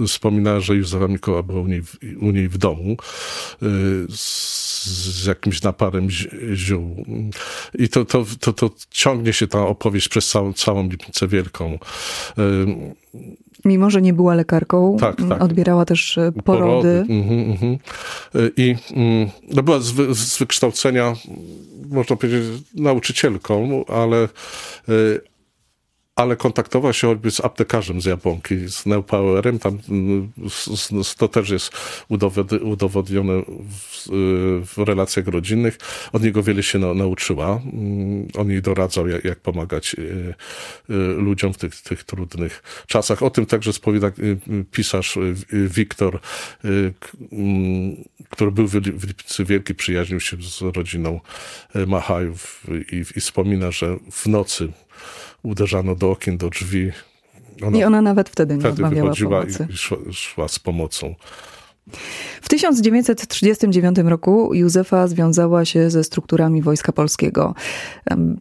wspominała, 0.07 0.61
że 0.61 0.77
Józefa 0.77 1.09
Mikoła 1.09 1.43
była 1.43 1.61
u 1.61 1.67
niej, 1.67 1.83
u 2.21 2.31
niej 2.31 2.49
w 2.49 2.59
domu 2.59 2.97
z 4.09 5.27
jakimś 5.27 5.63
naparem 5.63 6.09
ziół. 6.55 7.05
I 7.75 7.89
to, 7.89 8.05
to, 8.05 8.25
to, 8.41 8.53
to 8.53 8.71
ciągnie 8.91 9.33
się 9.33 9.47
ta 9.47 9.67
opowieść 9.67 10.09
przez 10.09 10.29
całą, 10.29 10.53
całą 10.53 10.89
Lipnicę 10.89 11.29
Wielką. 11.29 11.79
Mimo, 13.65 13.91
że 13.91 14.03
nie 14.03 14.13
była 14.13 14.35
lekarką, 14.35 14.97
tak, 15.01 15.17
tak. 15.29 15.43
odbierała 15.43 15.85
też 15.85 16.19
porody. 16.45 16.45
porody. 16.45 17.05
Mhm, 17.09 17.51
mhm. 17.51 17.79
I 18.57 18.77
no 19.49 19.63
była 19.63 19.81
z, 19.81 20.19
z 20.19 20.39
wykształcenia, 20.39 21.15
można 21.89 22.17
powiedzieć, 22.17 22.45
nauczycielką, 22.75 23.85
ale 23.87 24.29
ale 26.17 26.37
kontaktował 26.37 26.93
się 26.93 27.07
choćby 27.07 27.31
z 27.31 27.41
aptekarzem 27.41 28.01
z 28.01 28.05
Japonki, 28.05 28.69
z 28.69 28.87
Neupowerem, 28.87 29.59
tam 29.59 29.79
mm, 29.89 30.33
to 31.19 31.29
też 31.29 31.51
jest 31.51 31.73
udowodnione 32.63 33.43
w, 33.43 34.09
w, 34.67 34.79
relacjach 34.79 35.27
rodzinnych. 35.27 35.79
Od 36.13 36.23
niego 36.23 36.43
wiele 36.43 36.63
się 36.63 36.79
nauczyła. 36.79 37.61
Mm, 37.65 38.29
on 38.39 38.51
jej 38.51 38.63
doradzał, 38.63 39.09
jak, 39.09 39.25
jak 39.25 39.41
pomagać 39.41 39.95
y, 39.99 40.35
y, 40.91 40.95
ludziom 41.17 41.53
w 41.53 41.59
tych, 41.59 41.81
tych, 41.81 42.05
trudnych 42.05 42.63
czasach. 42.87 43.23
O 43.23 43.31
tym 43.31 43.47
także 43.47 43.73
spowiada 43.73 44.09
y, 44.09 44.39
pisarz 44.71 45.19
Wiktor, 45.53 46.21
mm, 47.33 47.97
który 48.31 48.53
był 48.53 48.69
w 48.69 49.07
Lipcy 49.07 49.45
Wielki, 49.45 49.75
przyjaźnił 49.75 50.21
się 50.21 50.37
z 50.43 50.61
rodziną 50.77 51.21
Machajów 51.87 52.67
i, 52.93 52.97
i 52.97 53.21
wspomina, 53.21 53.71
że 53.71 53.99
w 54.13 54.27
nocy 54.27 54.73
uderzano 55.43 55.95
do 55.95 56.11
okien, 56.11 56.37
do 56.39 56.51
drzwi. 56.51 56.93
Ona 57.67 57.79
I 57.79 57.85
ona 57.85 58.03
nawet 58.03 58.29
wtedy 58.29 58.55
nie 58.55 58.61
wtedy 58.61 58.89
wychodziła 58.89 59.41
pomocy. 59.41 59.67
i 59.71 59.77
szła, 59.77 59.99
szła 60.13 60.49
z 60.49 60.59
pomocą. 60.59 61.15
W 62.43 62.49
1939 62.49 63.97
roku 63.99 64.55
Józefa 64.55 65.07
związała 65.07 65.65
się 65.65 65.91
ze 65.91 66.05
strukturami 66.05 66.63
Wojska 66.63 66.93
Polskiego. 66.93 67.55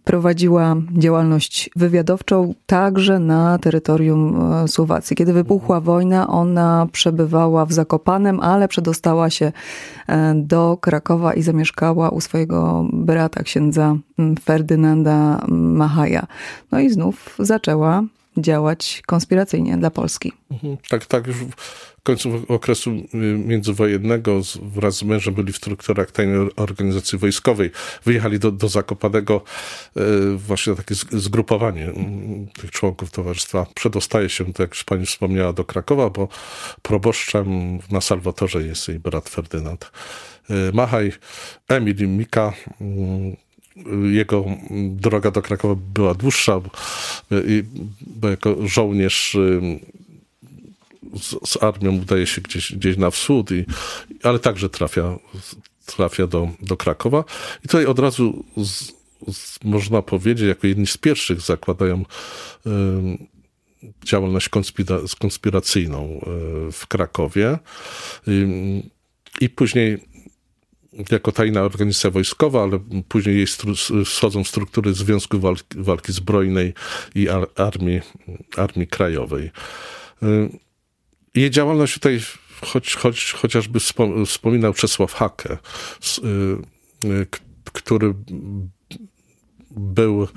Prowadziła 0.03 0.75
działalność 0.97 1.69
wywiadowczą 1.75 2.53
także 2.65 3.19
na 3.19 3.59
terytorium 3.59 4.51
e, 4.53 4.67
Słowacji. 4.67 5.15
Kiedy 5.15 5.33
wybuchła 5.33 5.81
wojna, 5.81 6.27
ona 6.27 6.87
przebywała 6.91 7.65
w 7.65 7.73
Zakopanem, 7.73 8.39
ale 8.39 8.67
przedostała 8.67 9.29
się 9.29 9.51
e, 10.07 10.33
do 10.35 10.77
Krakowa 10.81 11.33
i 11.33 11.41
zamieszkała 11.41 12.09
u 12.09 12.21
swojego 12.21 12.85
brata, 12.93 13.43
księdza 13.43 13.95
Ferdynanda 14.43 15.45
Machaja. 15.49 16.27
No 16.71 16.79
i 16.79 16.89
znów 16.89 17.35
zaczęła 17.39 18.03
działać 18.37 19.03
konspiracyjnie 19.05 19.77
dla 19.77 19.91
Polski. 19.91 20.31
Mhm. 20.51 20.77
Tak, 20.89 21.05
tak. 21.05 21.27
Już 21.27 21.37
końcu 22.03 22.45
okresu 22.47 22.91
y, 22.91 23.17
międzywojennego 23.37 24.41
wraz 24.61 24.95
z 24.95 25.03
mężem 25.03 25.33
byli 25.33 25.53
w 25.53 25.57
strukturach 25.57 26.11
tajnej 26.11 26.49
organizacji 26.55 27.17
wojskowej. 27.17 27.71
Wyjechali 28.05 28.39
do, 28.39 28.51
do 28.51 28.69
Zakopanego 28.69 29.41
y, 29.97 30.01
właśnie 30.37 30.75
takie 30.75 30.95
zgrupowanie 30.95 31.83
mm, 31.83 32.47
tych 32.47 32.71
członków 32.71 33.11
towarzystwa. 33.11 33.65
Przedostaje 33.75 34.29
się, 34.29 34.45
tak 34.45 34.59
jak 34.59 34.85
pani 34.85 35.05
wspomniała, 35.05 35.53
do 35.53 35.63
Krakowa, 35.63 36.09
bo 36.09 36.27
proboszczem 36.81 37.79
na 37.91 38.01
Salwatorze 38.01 38.63
jest 38.63 38.87
jej 38.87 38.99
brat 38.99 39.29
Ferdynand. 39.29 39.91
Y, 40.49 40.53
Machaj, 40.73 41.11
Emil 41.67 42.07
Mika 42.07 42.53
mm, 42.81 43.35
jego 44.11 44.45
droga 44.89 45.31
do 45.31 45.41
Krakowa 45.41 45.75
była 45.93 46.13
dłuższa, 46.13 46.61
bo 48.01 48.29
jako 48.29 48.67
żołnierz 48.67 49.37
z, 51.19 51.49
z 51.49 51.63
armią 51.63 52.01
udaje 52.01 52.27
się 52.27 52.41
gdzieś, 52.41 52.75
gdzieś 52.75 52.97
na 52.97 53.11
wschód, 53.11 53.51
i, 53.51 53.65
ale 54.23 54.39
także 54.39 54.69
trafia, 54.69 55.19
trafia 55.85 56.27
do, 56.27 56.49
do 56.61 56.77
Krakowa. 56.77 57.23
I 57.65 57.67
tutaj 57.67 57.85
od 57.85 57.99
razu 57.99 58.45
z, 58.57 58.91
z, 59.33 59.59
można 59.63 60.01
powiedzieć, 60.01 60.47
jako 60.47 60.67
jedni 60.67 60.87
z 60.87 60.97
pierwszych 60.97 61.41
zakładają 61.41 62.01
y, 62.01 62.71
działalność 64.05 64.49
konspira, 64.49 64.99
konspiracyjną 65.19 66.21
y, 66.67 66.71
w 66.71 66.87
Krakowie. 66.87 67.59
Y, 68.27 68.47
I 69.41 69.49
później 69.49 70.11
jako 71.11 71.31
tajna 71.31 71.61
organizacja 71.61 72.09
wojskowa, 72.09 72.63
ale 72.63 72.79
później 73.07 73.35
jej 73.35 73.47
w 74.05 74.47
struktury 74.47 74.93
Związku 74.93 75.39
Walki, 75.39 75.63
Walki 75.75 76.13
Zbrojnej 76.13 76.73
i 77.15 77.29
ar, 77.29 77.47
Armii, 77.55 78.01
Armii 78.57 78.87
Krajowej. 78.87 79.51
Jej 81.35 81.51
działalność 81.51 81.93
tutaj, 81.93 82.19
choć, 82.61 82.95
choć, 82.95 83.31
chociażby 83.31 83.79
wspominał 84.25 84.73
Czesław 84.73 85.13
Hake, 85.13 85.53
y, 85.53 86.27
y, 87.07 87.27
który 87.73 88.13
był, 89.71 90.27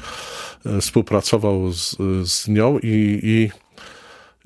y, 0.67 0.81
współpracował 0.81 1.73
z, 1.73 1.97
z 2.25 2.49
nią 2.49 2.79
i, 2.79 3.21
i 3.23 3.51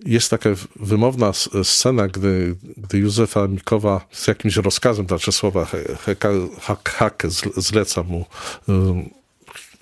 jest 0.06 0.30
taka 0.30 0.50
wymowna 0.76 1.32
scena, 1.62 2.08
gdy, 2.08 2.56
gdy 2.76 2.98
Józefa 2.98 3.48
Mikowa 3.48 4.06
z 4.12 4.26
jakimś 4.26 4.56
rozkazem 4.56 5.06
dla 5.06 5.18
Czesława 5.18 5.66
Hake 6.84 7.30
zleca 7.56 8.02
mu 8.02 8.26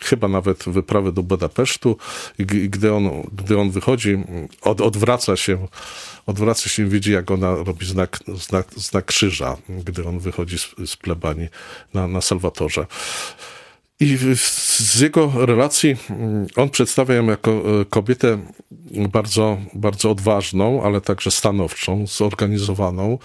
chyba 0.00 0.28
nawet 0.28 0.64
wyprawę 0.64 1.12
do 1.12 1.22
Budapesztu 1.22 1.96
gdy 2.38 2.92
on, 2.92 3.10
gdy 3.32 3.58
on 3.58 3.70
wychodzi, 3.70 4.24
od, 4.60 4.80
odwraca 4.80 5.36
się, 5.36 5.68
odwraca 6.26 6.68
się 6.68 6.82
i 6.82 6.86
widzi, 6.86 7.12
jak 7.12 7.30
ona 7.30 7.54
robi 7.54 7.86
znak, 7.86 8.18
znak, 8.28 8.66
znak 8.76 9.04
krzyża, 9.04 9.56
gdy 9.68 10.08
on 10.08 10.18
wychodzi 10.18 10.58
z, 10.58 10.74
z 10.86 10.96
plebanii 10.96 11.48
na, 11.94 12.08
na 12.08 12.20
Salwatorze. 12.20 12.86
I 14.00 14.18
z 14.36 15.00
jego 15.00 15.32
relacji 15.46 15.96
mm, 16.10 16.46
on 16.56 16.70
przedstawia 16.70 17.14
ją 17.14 17.26
jako 17.26 17.50
e, 17.50 17.84
kobietę 17.84 18.38
bardzo, 19.12 19.58
bardzo 19.74 20.10
odważną, 20.10 20.82
ale 20.82 21.00
także 21.00 21.30
stanowczą, 21.30 22.06
zorganizowaną, 22.06 23.18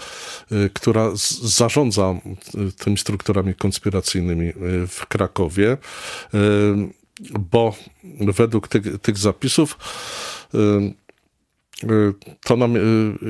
e, 0.50 0.68
która 0.68 1.10
zarządza 1.42 2.02
e, 2.02 2.20
tymi 2.78 2.98
strukturami 2.98 3.54
konspiracyjnymi 3.54 4.52
w 4.88 5.06
Krakowie, 5.08 5.76
bo 7.40 7.74
według 8.20 8.68
tych, 8.68 8.98
tych 8.98 9.18
zapisów 9.18 9.78
to 12.44 12.54
ona 12.54 12.68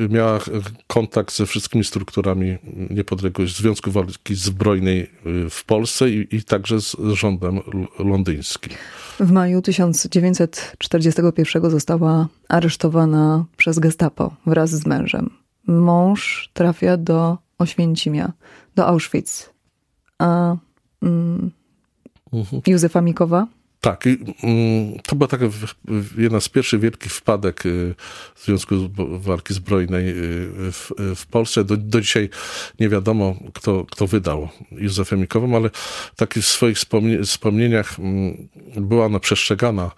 miała 0.09 0.39
kontakt 0.87 1.37
ze 1.37 1.47
wszystkimi 1.47 1.85
strukturami 1.85 2.59
niepodległego 2.91 3.51
Związku 3.51 3.91
Walki 3.91 4.35
Zbrojnej 4.35 5.11
w 5.51 5.65
Polsce 5.65 6.11
i, 6.11 6.37
i 6.37 6.45
także 6.45 6.81
z 6.81 6.97
rządem 7.13 7.61
londyńskim. 7.99 8.73
W 9.21 9.31
maju 9.31 9.63
1941 9.63 11.71
została 11.71 12.29
aresztowana 12.49 13.45
przez 13.57 13.79
gestapo 13.79 14.35
wraz 14.47 14.71
z 14.71 14.87
mężem. 14.87 15.31
Mąż 15.67 16.51
trafia 16.53 16.97
do 16.97 17.39
Oświęcimia, 17.59 18.33
do 18.77 18.87
Auschwitz. 18.87 19.51
A 20.19 20.57
mm, 21.03 21.51
mhm. 22.33 22.63
Józefa 22.67 23.01
Mikowa 23.01 23.47
tak, 23.83 24.07
mm, 24.07 24.99
to 25.07 25.17
była 25.17 25.29
taka 25.29 25.47
jedna 26.19 26.41
z 26.41 26.49
pierwszych 26.49 26.81
wielkich 26.81 27.13
wpadek 27.13 27.67
y, 27.67 27.95
w 28.35 28.45
związku 28.45 28.75
walki 29.19 29.55
zbrojnej 29.55 30.09
y, 30.09 30.13
w, 30.73 30.91
w 31.17 31.27
Polsce. 31.27 31.65
Do, 31.65 31.77
do, 31.77 32.01
dzisiaj 32.01 32.29
nie 32.81 32.89
wiadomo, 32.89 33.37
kto, 33.55 33.85
kto 33.91 34.07
wydał 34.07 34.49
Józefę 34.73 35.17
Mikową, 35.17 35.57
ale 35.57 35.71
w 36.43 36.47
swoich 36.47 36.77
wspomnieniach 37.25 37.99
mm, 37.99 38.49
była 38.77 39.07
ona 39.07 39.21
przestrzegana 39.21 39.91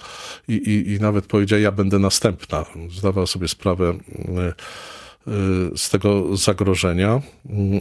i, 0.48 0.52
i, 0.54 0.92
i 0.92 1.00
nawet 1.00 1.26
powiedziała, 1.26 1.60
ja 1.60 1.72
będę 1.72 1.98
następna. 1.98 2.64
Zdawała 2.90 3.26
sobie 3.26 3.48
sprawę 3.48 3.94
Y, 4.18 4.54
z 5.76 5.90
tego 5.90 6.36
zagrożenia 6.36 7.22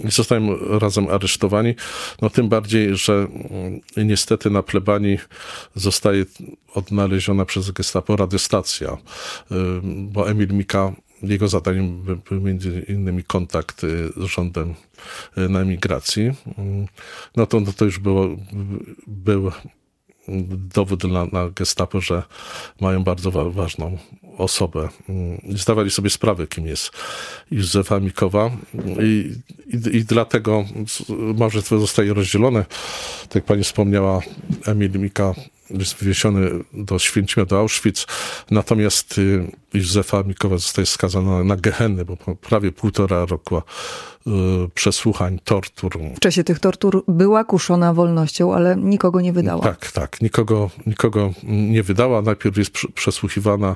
i 0.08 0.12
zostają 0.12 0.58
razem 0.80 1.08
aresztowani. 1.08 1.76
No 2.22 2.30
tym 2.30 2.50
bardziej, 2.50 2.96
że 2.98 3.28
y, 3.98 4.06
niestety 4.06 4.50
na 4.50 4.64
plebanii 4.64 5.20
zostaje 5.76 6.26
odnaleziona 6.74 7.46
przez 7.46 7.72
gestapo 7.72 8.16
radiostacja, 8.16 8.94
y, 8.94 9.56
bo 9.84 10.30
Emil 10.30 10.54
Mika 10.54 10.94
jego 11.24 11.48
zadaniem 11.48 12.04
był 12.30 12.42
między 12.42 12.86
innymi 12.90 13.24
kontakt 13.24 13.82
z 14.18 14.24
rządem 14.24 14.74
na 15.38 15.60
emigracji. 15.60 16.32
No 17.36 17.46
to, 17.46 17.60
no 17.60 17.74
to 17.74 17.86
już 17.86 18.00
było, 18.00 18.28
był 19.08 19.52
dowód 20.74 21.04
na, 21.04 21.50
gestapo, 21.56 22.02
że 22.02 22.24
mają 22.82 23.04
bardzo 23.04 23.32
wa 23.32 23.50
ważną 23.50 23.98
osobę. 24.38 24.90
Mm, 25.10 25.42
zdawali 25.56 25.92
sobie 25.92 26.10
sprawę, 26.10 26.48
kim 26.48 26.68
jest 26.68 26.92
Józefa 27.52 28.00
Mikowa 28.00 28.52
i, 29.02 29.32
i, 29.68 29.98
i 29.98 30.04
dlatego 30.04 30.66
małżeństwo 31.36 31.80
zostaje 31.80 32.14
rozdzielone. 32.14 32.66
Tak 33.22 33.36
jak 33.36 33.46
pani 33.46 33.64
wspomniała, 33.64 34.22
Emil 34.66 34.92
Mika 35.00 35.34
jest 35.70 35.96
wywiesiony 35.96 36.50
do 36.74 37.00
Święcimia, 37.00 37.46
do 37.46 37.60
Auschwitz, 37.60 38.08
natomiast 38.52 39.20
Józefa 39.74 40.24
Mikowa 40.24 40.58
zostaje 40.58 40.86
skazana 40.86 41.44
na 41.44 41.56
Gehennę, 41.56 42.06
bo 42.06 42.18
prawie 42.36 42.72
półtora 42.72 43.26
roku 43.26 43.62
przesłuchań, 44.74 45.40
tortur. 45.44 46.00
W 46.16 46.20
czasie 46.20 46.44
tych 46.44 46.60
tortur 46.60 47.04
była 47.08 47.44
kuszona 47.44 47.94
wolnością, 47.94 48.54
ale 48.54 48.76
nikogo 48.76 49.22
nie 49.22 49.34
wydała. 49.34 49.64
Tak, 49.64 49.92
tak. 49.92 50.22
Nikogo, 50.22 50.70
nikogo 50.86 51.34
nie 51.44 51.84
wydała. 51.84 52.22
Najpierw 52.22 52.58
jest 52.58 52.72
przesłuchiwana 52.96 53.76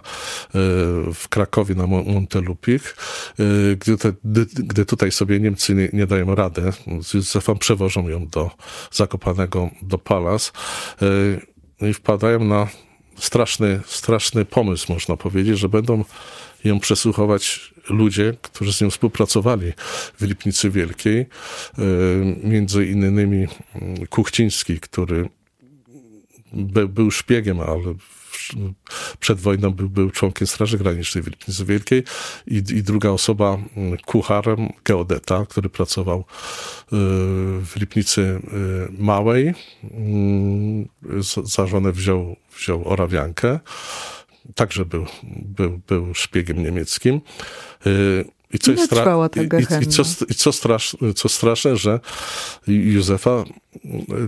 w 1.13 1.25
Krakowie 1.29 1.75
na 1.75 1.87
Montelupich. 1.87 2.95
Gdy, 3.79 3.97
te, 3.97 4.13
gdy 4.53 4.85
tutaj 4.85 5.11
sobie 5.11 5.39
Niemcy 5.39 5.75
nie, 5.75 5.89
nie 5.93 6.07
dają 6.07 6.35
radę, 6.35 6.71
z 7.01 7.13
Józefem 7.13 7.57
przewożą 7.57 8.09
ją 8.09 8.27
do 8.27 8.51
Zakopanego, 8.91 9.69
do 9.81 9.97
Palas 9.97 10.51
i 11.81 11.93
wpadają 11.93 12.43
na 12.43 12.67
straszny, 13.15 13.79
straszny 13.85 14.45
pomysł, 14.45 14.93
można 14.93 15.17
powiedzieć, 15.17 15.59
że 15.59 15.69
będą 15.69 16.03
ją 16.63 16.79
przesłuchować 16.79 17.73
ludzie, 17.89 18.33
którzy 18.41 18.73
z 18.73 18.81
nią 18.81 18.89
współpracowali 18.89 19.73
w 20.19 20.21
Lipnicy 20.21 20.69
Wielkiej, 20.69 21.19
e, 21.19 21.25
między 22.43 22.85
innymi 22.85 23.47
Kuchciński, 24.09 24.79
który 24.79 25.29
był 26.89 27.11
szpiegiem, 27.11 27.59
ale 27.59 27.93
przed 29.19 29.39
wojną 29.39 29.71
był, 29.71 29.89
był 29.89 30.11
członkiem 30.11 30.47
Straży 30.47 30.77
Granicznej 30.77 31.23
w 31.23 31.27
Lipnicy 31.27 31.65
Wielkiej 31.65 32.03
i, 32.47 32.55
i 32.55 32.83
druga 32.83 33.09
osoba, 33.09 33.57
mm, 33.77 33.97
kucharem, 33.97 34.69
geodeta, 34.85 35.45
który 35.49 35.69
pracował 35.69 36.19
y, 36.19 36.23
w 37.61 37.71
Lipnicy 37.75 38.21
y, 38.21 38.41
Małej. 39.03 39.53
Mm, 39.83 40.87
za 41.43 41.67
żonę 41.67 41.91
wziął, 41.91 42.35
wziął 42.57 42.87
Orawiankę. 42.87 43.59
Także 44.55 44.85
był, 44.85 45.05
był, 45.23 45.79
był 45.87 46.13
szpiegiem 46.13 46.63
niemieckim. 46.63 47.21
Y, 48.53 48.55
i 48.55 48.59
co, 48.59 48.71
jest 48.71 48.93
i, 49.81 49.83
i, 49.83 49.87
co, 49.87 50.03
i 50.29 50.35
co, 50.35 50.51
strasz, 50.51 50.97
co 51.15 51.29
straszne, 51.29 51.77
że 51.77 51.99
Józefa 52.67 53.43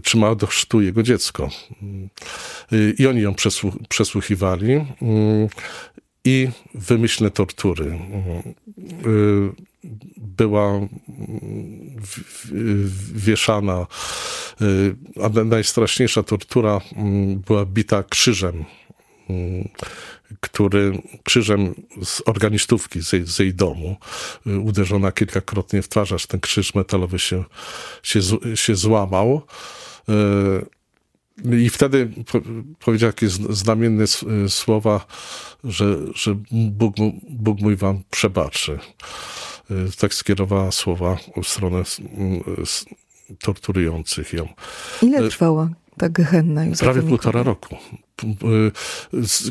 trzymała 0.04 0.36
do 0.36 0.48
chrztu 0.48 0.82
jego 0.82 1.04
dziecko. 1.04 1.50
I 2.98 3.08
oni 3.08 3.22
ją 3.22 3.36
przesłuchiwali 3.90 4.86
i 6.26 6.48
wymyślne 6.74 7.32
tortury. 7.32 8.00
Była 10.18 10.80
wieszana, 13.14 13.88
a 15.24 15.44
najstraszniejsza 15.44 16.24
tortura 16.24 16.82
była 17.48 17.66
bita 17.66 18.04
krzyżem 18.04 18.66
który 20.40 21.02
krzyżem 21.24 21.74
z 22.04 22.22
organistówki 22.26 23.04
z 23.04 23.14
jej, 23.14 23.28
z 23.28 23.40
jej 23.40 23.54
domu, 23.54 23.98
y, 24.48 24.60
uderzona 24.60 25.12
kilkakrotnie 25.12 25.82
w 25.82 25.90
twarz, 25.90 26.12
aż 26.12 26.28
ten 26.28 26.40
krzyż 26.40 26.76
metalowy 26.76 27.20
się, 27.20 27.44
się, 28.04 28.20
się 28.56 28.76
złamał. 28.76 29.42
Y, 31.46 31.56
I 31.58 31.70
wtedy 31.70 32.12
powiedział 32.80 33.08
jakieś 33.08 33.32
znamienne 33.32 34.06
słowa, 34.48 35.06
że, 35.64 35.98
że 36.16 36.36
Bóg, 36.52 36.96
Bóg 37.30 37.62
mój 37.62 37.76
wam 37.76 38.04
przebaczy. 38.10 38.80
Y, 39.72 39.98
tak 39.98 40.14
skierowała 40.14 40.72
słowa 40.72 41.18
w 41.44 41.48
stronę 41.48 41.84
torturujących 43.40 44.34
ją. 44.34 44.48
Ile 45.02 45.30
trwała 45.30 45.70
ta 46.00 46.10
gehenna 46.10 46.66
Józefa 46.66 46.92
Prawie 46.92 47.08
półtora 47.08 47.44
roku. 47.44 47.76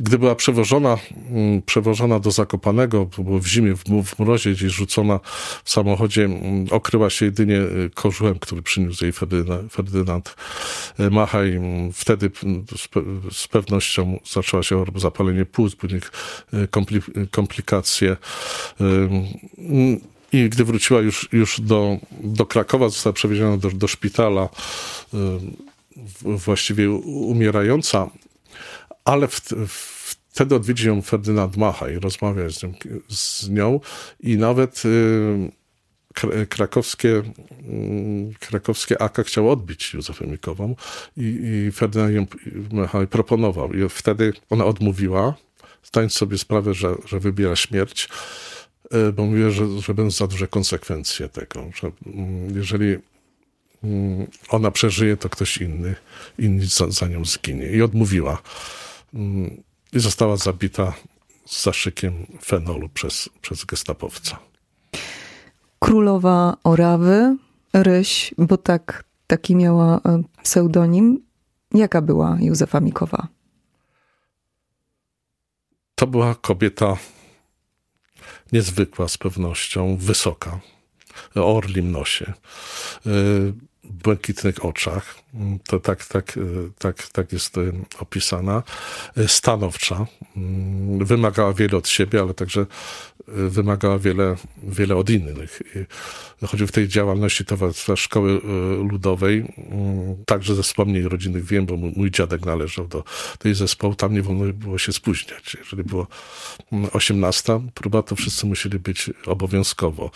Gdy 0.01 0.19
była 0.19 0.35
przewożona, 0.35 0.97
mm, 1.31 1.63
przewożona 1.63 2.21
do 2.21 2.31
Zakopanego, 2.31 3.09
bo 3.19 3.39
w 3.39 3.47
zimie, 3.47 3.75
w 4.05 4.19
mrozie 4.19 4.53
gdzieś 4.53 4.73
rzucona 4.73 5.21
w 5.65 5.71
samochodzie, 5.71 6.25
mm, 6.25 6.67
okryła 6.71 7.11
się 7.11 7.25
jedynie 7.25 7.57
y, 7.57 7.91
kożułem, 7.95 8.39
który 8.39 8.63
przyniósł 8.63 9.05
jej 9.05 9.13
Ferdynand, 9.71 10.37
y, 11.01 11.11
Machaj. 11.11 11.57
Mm, 11.57 11.93
wtedy 11.93 12.31
z 13.33 13.49
pewnością 13.49 14.21
zaczęła 14.33 14.63
się 14.63 14.85
zapalenie 14.97 15.47
płuc, 15.47 15.77
później 15.77 16.01
y, 16.55 16.69
komplikacje. 17.31 18.17
I 20.33 20.49
gdy 20.49 20.65
wróciła 20.65 21.01
już, 21.01 21.29
już 21.33 21.61
do, 21.61 21.99
do 22.21 22.47
Krakowa, 22.47 22.89
została 22.89 23.13
przewieziona 23.13 23.57
do, 23.57 23.71
do 23.71 23.89
szpitala 23.89 24.49
właściwie 26.23 26.91
umierająca, 26.91 28.11
ale 29.05 29.29
w, 29.29 29.41
wtedy 30.39 30.55
odwiedzi 30.55 30.87
ją 30.87 31.03
Ferdynand 31.03 31.57
Macha 31.57 31.91
i 31.91 31.99
rozmawia 31.99 32.51
z 32.51 32.63
nią, 32.63 32.73
z 33.09 33.51
nią 33.51 33.81
i 34.21 34.37
nawet 34.37 34.83
y, 34.85 36.47
krakowskie, 36.49 37.09
y, 37.09 38.35
krakowskie 38.41 39.03
AK 39.03 39.19
chciał 39.27 39.51
odbić 39.51 39.95
Józefę 39.95 40.27
Mikową 40.27 40.75
i, 41.17 41.41
i 41.69 41.73
Ferdynand 41.73 42.15
ją 42.15 42.27
proponował. 43.11 43.73
I 43.73 43.89
wtedy 43.89 44.33
ona 44.51 44.65
odmówiła, 44.65 45.35
zdając 45.85 46.13
sobie 46.13 46.39
sprawę, 46.39 46.75
że, 46.75 46.95
że 47.07 47.21
wybiera 47.21 47.57
śmierć, 47.57 48.09
y, 48.95 49.13
bo 49.13 49.27
mówiła, 49.27 49.51
że, 49.51 49.81
że 49.81 49.95
będą 49.95 50.11
za 50.11 50.27
duże 50.27 50.49
konsekwencje 50.49 51.29
tego, 51.29 51.71
że 51.81 51.91
mm, 52.07 52.57
jeżeli 52.57 52.97
Mm, 52.97 53.18
ona 54.49 54.71
przeżyje, 54.71 55.17
to 55.17 55.29
ktoś 55.29 55.57
inny, 55.57 55.95
inny 56.39 56.67
za, 56.67 56.91
za 56.91 57.09
nią 57.09 57.25
zginie. 57.25 57.71
I 57.71 57.83
odmówiła. 57.83 58.43
Mm, 59.15 59.63
I 59.93 60.01
została 60.01 60.37
zabita 60.37 60.93
z 61.47 61.65
zaszykiem 61.65 62.27
fenolu 62.45 62.89
przez, 62.89 63.29
przez 63.43 63.65
gestapowca. 63.65 64.39
Królowa 65.79 66.57
Orawy, 66.65 67.37
Ryś, 67.73 68.35
bo 68.39 68.57
tak, 68.57 69.05
taki 69.27 69.57
miała 69.57 69.97
e, 69.97 70.23
pseudonim. 70.43 71.23
Jaka 71.75 72.03
była 72.03 72.39
Józefa 72.41 72.81
Mikowa? 72.81 73.29
To 75.95 76.07
była 76.07 76.35
kobieta 76.35 76.97
niezwykła 78.53 79.09
z 79.09 79.19
pewnością, 79.19 79.97
wysoka, 79.97 80.61
o 81.35 81.57
orlim 81.57 81.93
nosie. 81.93 82.33
Błękitnych 83.85 84.65
oczach. 84.65 85.19
To 85.67 85.81
tak, 85.81 86.05
tak, 86.05 86.39
tak, 86.79 87.09
tak 87.13 87.33
jest 87.33 87.55
opisana. 87.99 88.63
Stanowcza. 89.27 90.07
Wymagała 90.99 91.53
wiele 91.53 91.77
od 91.77 91.89
siebie, 91.89 92.21
ale 92.21 92.35
także 92.35 92.67
wymagała 93.29 93.99
wiele, 93.99 94.37
wiele 94.63 94.97
od 94.97 95.11
innych. 95.11 95.63
Choćby 96.47 96.67
w 96.67 96.73
tej 96.73 96.89
działalności 96.89 97.45
Towarzystwa 97.45 97.97
Szkoły 97.97 98.41
e, 98.45 98.49
Ludowej, 98.89 99.53
także 100.27 100.55
ze 100.55 100.63
wspomnień 100.63 101.09
rodzinnych 101.09 101.45
wiem, 101.45 101.67
bo 101.67 101.77
mój 101.77 102.11
dziadek 102.11 102.47
należał 102.47 102.89
do 102.89 103.05
tej 103.39 103.55
zespołu, 103.55 103.95
tam 103.95 104.15
nie 104.15 104.23
wolno 104.23 104.53
było 104.53 104.79
się 104.79 104.93
spóźniać. 104.93 105.57
Jeżeli 105.59 105.85
było 105.85 106.07
18 106.93 107.61
próba, 107.75 108.03
to 108.03 108.17
wszyscy 108.17 108.47
musieli 108.47 108.79
być 108.79 109.11
obowiązkowo. 109.27 110.11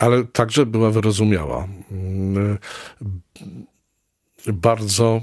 Ale 0.00 0.24
także 0.24 0.66
była 0.66 0.90
wyrozumiała. 0.90 1.68
Bardzo 4.46 5.20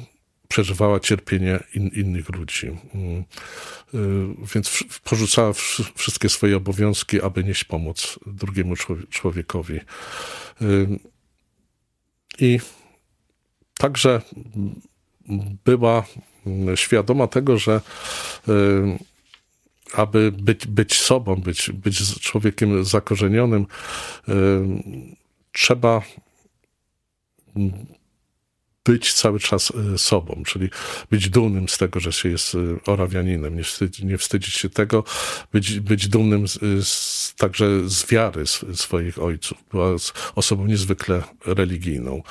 przeżywała 0.47 0.99
cierpienie 0.99 1.59
in, 1.73 1.87
innych 1.87 2.29
ludzi. 2.29 2.77
Więc 4.53 4.83
porzucała 5.03 5.53
wszystkie 5.95 6.29
swoje 6.29 6.57
obowiązki, 6.57 7.21
aby 7.21 7.43
nieść 7.43 7.63
pomoc 7.63 8.19
drugiemu 8.25 8.75
człowiekowi. 9.09 9.79
I 12.39 12.59
także 13.77 14.21
była 15.65 16.03
świadoma 16.75 17.27
tego, 17.27 17.57
że 17.57 17.81
aby 19.93 20.31
być, 20.31 20.67
być 20.67 20.97
sobą, 20.97 21.35
być, 21.35 21.71
być 21.71 22.19
człowiekiem 22.19 22.85
zakorzenionym, 22.85 23.67
trzeba 25.51 26.01
być 28.85 29.13
cały 29.13 29.39
czas 29.39 29.73
e, 29.93 29.97
sobą, 29.97 30.43
czyli 30.45 30.69
być 31.11 31.29
dumnym 31.29 31.69
z 31.69 31.77
tego, 31.77 31.99
że 31.99 32.13
się 32.13 32.29
jest 32.29 32.55
e, 32.55 32.57
Orawianinem, 32.91 33.55
nie, 33.55 33.63
wstydzi, 33.63 34.05
nie 34.05 34.17
wstydzić 34.17 34.53
się 34.53 34.69
tego, 34.69 35.03
być, 35.53 35.79
być 35.79 36.07
dumnym 36.07 36.47
z, 36.47 36.59
z, 36.87 37.33
także 37.35 37.89
z 37.89 38.11
wiary 38.11 38.43
swoich 38.73 39.19
ojców. 39.19 39.57
Była 39.71 39.95
osobą 40.35 40.65
niezwykle 40.65 41.23
religijną. 41.45 42.21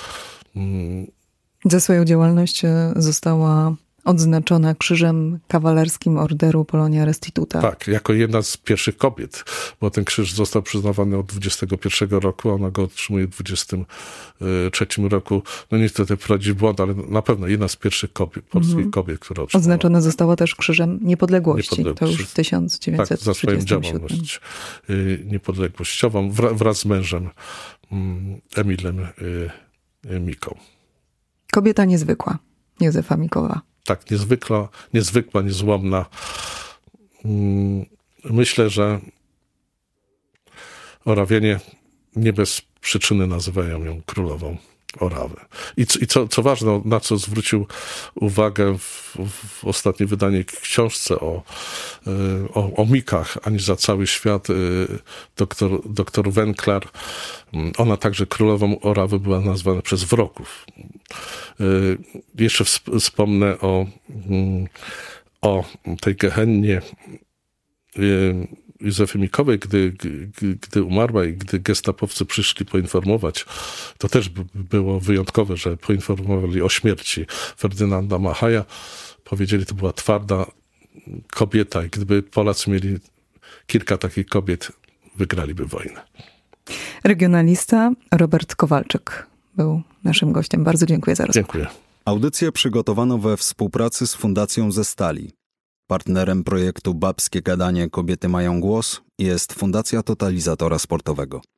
Za 1.65 1.81
swoją 1.81 2.05
działalność 2.05 2.65
e, 2.65 2.93
została 2.97 3.77
odznaczona 4.05 4.75
Krzyżem 4.75 5.39
Kawalerskim 5.49 6.19
Orderu 6.19 6.65
Polonia 6.65 7.05
Restituta. 7.05 7.63
Tak, 7.63 7.87
jako 7.87 8.13
jedna 8.13 8.43
z 8.43 8.57
pierwszych 8.57 8.97
kobiet, 8.97 9.45
bo 9.81 9.91
ten 9.91 10.05
krzyż 10.05 10.33
został 10.33 10.63
przyznawany 10.63 11.19
od 11.19 11.27
21 11.27 12.09
roku, 12.09 12.51
a 12.51 12.53
ona 12.53 12.71
go 12.71 12.83
otrzymuje 12.83 13.27
w 13.27 13.31
23 13.31 14.87
roku. 15.09 15.43
No 15.71 15.79
niestety 15.79 16.17
wprowadzi 16.17 16.53
w 16.53 16.57
błąd, 16.57 16.81
ale 16.81 16.95
na 16.95 17.23
pewno 17.23 17.47
jedna 17.47 17.69
z 17.69 17.77
pierwszych 17.77 18.13
kobiet, 18.13 18.45
polskich 18.45 18.77
mm. 18.77 18.91
kobiet, 18.91 19.19
która 19.19 19.43
otrzymała. 19.43 19.63
Oznaczona 19.63 20.01
została 20.01 20.37
też 20.37 20.55
Krzyżem 20.55 20.99
Niepodległości. 21.03 21.79
Niepodległości. 21.79 22.17
To 22.17 22.23
już 22.23 22.31
w 22.31 22.35
1937 22.35 23.07
Tak, 23.07 23.19
za 23.19 23.35
swoją 23.35 23.61
działalność 23.61 24.41
y, 24.91 25.25
niepodległościową 25.27 26.31
wraz 26.31 26.79
z 26.79 26.85
mężem 26.85 27.31
mm, 27.93 28.41
Emilem 28.57 28.99
y, 29.01 30.21
Miką. 30.21 30.59
Kobieta 31.53 31.85
niezwykła, 31.85 32.39
Józefa 32.81 33.17
Mikowa 33.17 33.74
tak 33.85 34.11
niezwykła, 34.11 34.69
niezwykła, 34.95 35.43
niezłomna. 35.43 36.07
Mm, 37.25 37.87
myślę, 38.25 38.71
że 38.71 39.01
Orawienie 41.05 41.61
nie 42.17 42.33
bez 42.33 42.63
przyczyny 42.81 43.27
nazywają 43.27 43.85
ją 43.85 44.03
królową 44.07 44.57
Orawy. 45.01 45.37
I, 45.77 45.83
i 46.01 46.07
co, 46.07 46.29
co 46.29 46.43
ważne, 46.43 46.83
na 46.85 47.01
co 47.01 47.17
zwrócił 47.17 47.67
uwagę 48.15 48.79
w, 48.79 49.17
w 49.29 49.65
ostatnim 49.65 50.09
wydaniu 50.09 50.45
książce 50.63 51.21
o, 51.21 51.43
y, 52.07 52.11
o, 52.55 52.73
o 52.77 52.87
mikach, 52.87 53.39
ani 53.43 53.59
za 53.59 53.77
cały 53.77 54.07
świat, 54.07 54.51
y, 54.51 54.55
doktor, 55.37 55.81
doktor 55.91 56.33
Wenklar, 56.33 56.89
mm, 57.53 57.73
ona 57.79 57.97
także 57.97 58.27
królową 58.27 58.81
Orawy 58.81 59.21
była 59.21 59.41
nazwana 59.41 59.83
przez 59.83 60.05
wroków. 60.05 60.67
Y, 61.61 61.99
jeszcze 62.35 62.65
wspomnę 62.99 63.61
o, 63.61 63.87
mm, 64.31 64.67
o 65.43 65.65
tej 66.01 66.17
gehennie 66.17 66.83
Józefy 68.81 69.19
Mikowej, 69.19 69.59
gdy, 69.59 69.93
gdy, 70.53 70.83
umarła 70.83 71.25
i 71.25 71.33
gdy 71.33 71.59
gestapowcy 71.59 72.25
przyszli 72.25 72.67
poinformować, 72.67 73.47
to 73.99 74.09
też 74.09 74.31
było 74.55 75.01
wyjątkowe, 75.01 75.57
że 75.57 75.77
poinformowali 75.77 76.63
o 76.63 76.69
śmierci 76.69 77.27
Ferdynanda 77.59 78.19
Machaja. 78.19 78.65
Powiedzieli, 79.25 79.67
to 79.67 79.75
była 79.75 79.93
twarda 79.93 80.47
kobieta 81.31 81.85
i 81.85 81.89
gdyby 81.89 82.23
Polacy 82.23 82.71
mieli 82.71 82.99
kilka 83.67 83.99
takich 83.99 84.27
kobiet, 84.27 84.73
wygraliby 85.17 85.67
wojnę. 85.67 86.03
Regionalista 87.05 87.93
Robert 88.13 88.55
Kowalczyk 88.55 89.27
był 89.57 89.83
naszym 90.05 90.33
gościem. 90.33 90.65
Bardzo 90.65 90.87
dziękuję 90.87 91.17
za 91.17 91.27
rozmowę. 91.27 91.47
Dziękuję. 91.47 91.67
Audycję 92.05 92.53
przygotowano 92.53 93.19
we 93.19 93.37
współpracy 93.37 94.07
z 94.07 94.15
Fundacją 94.15 94.73
ze 94.73 94.85
Stali. 94.85 95.33
Partnerem 95.87 96.45
projektu 96.45 96.95
Babskie 96.95 97.43
Gadanie 97.43 97.91
Kobiety 97.91 98.29
Mają 98.29 98.61
Głos 98.61 99.01
jest 99.19 99.53
Fundacja 99.53 100.03
Totalizatora 100.03 100.79
Sportowego. 100.79 101.54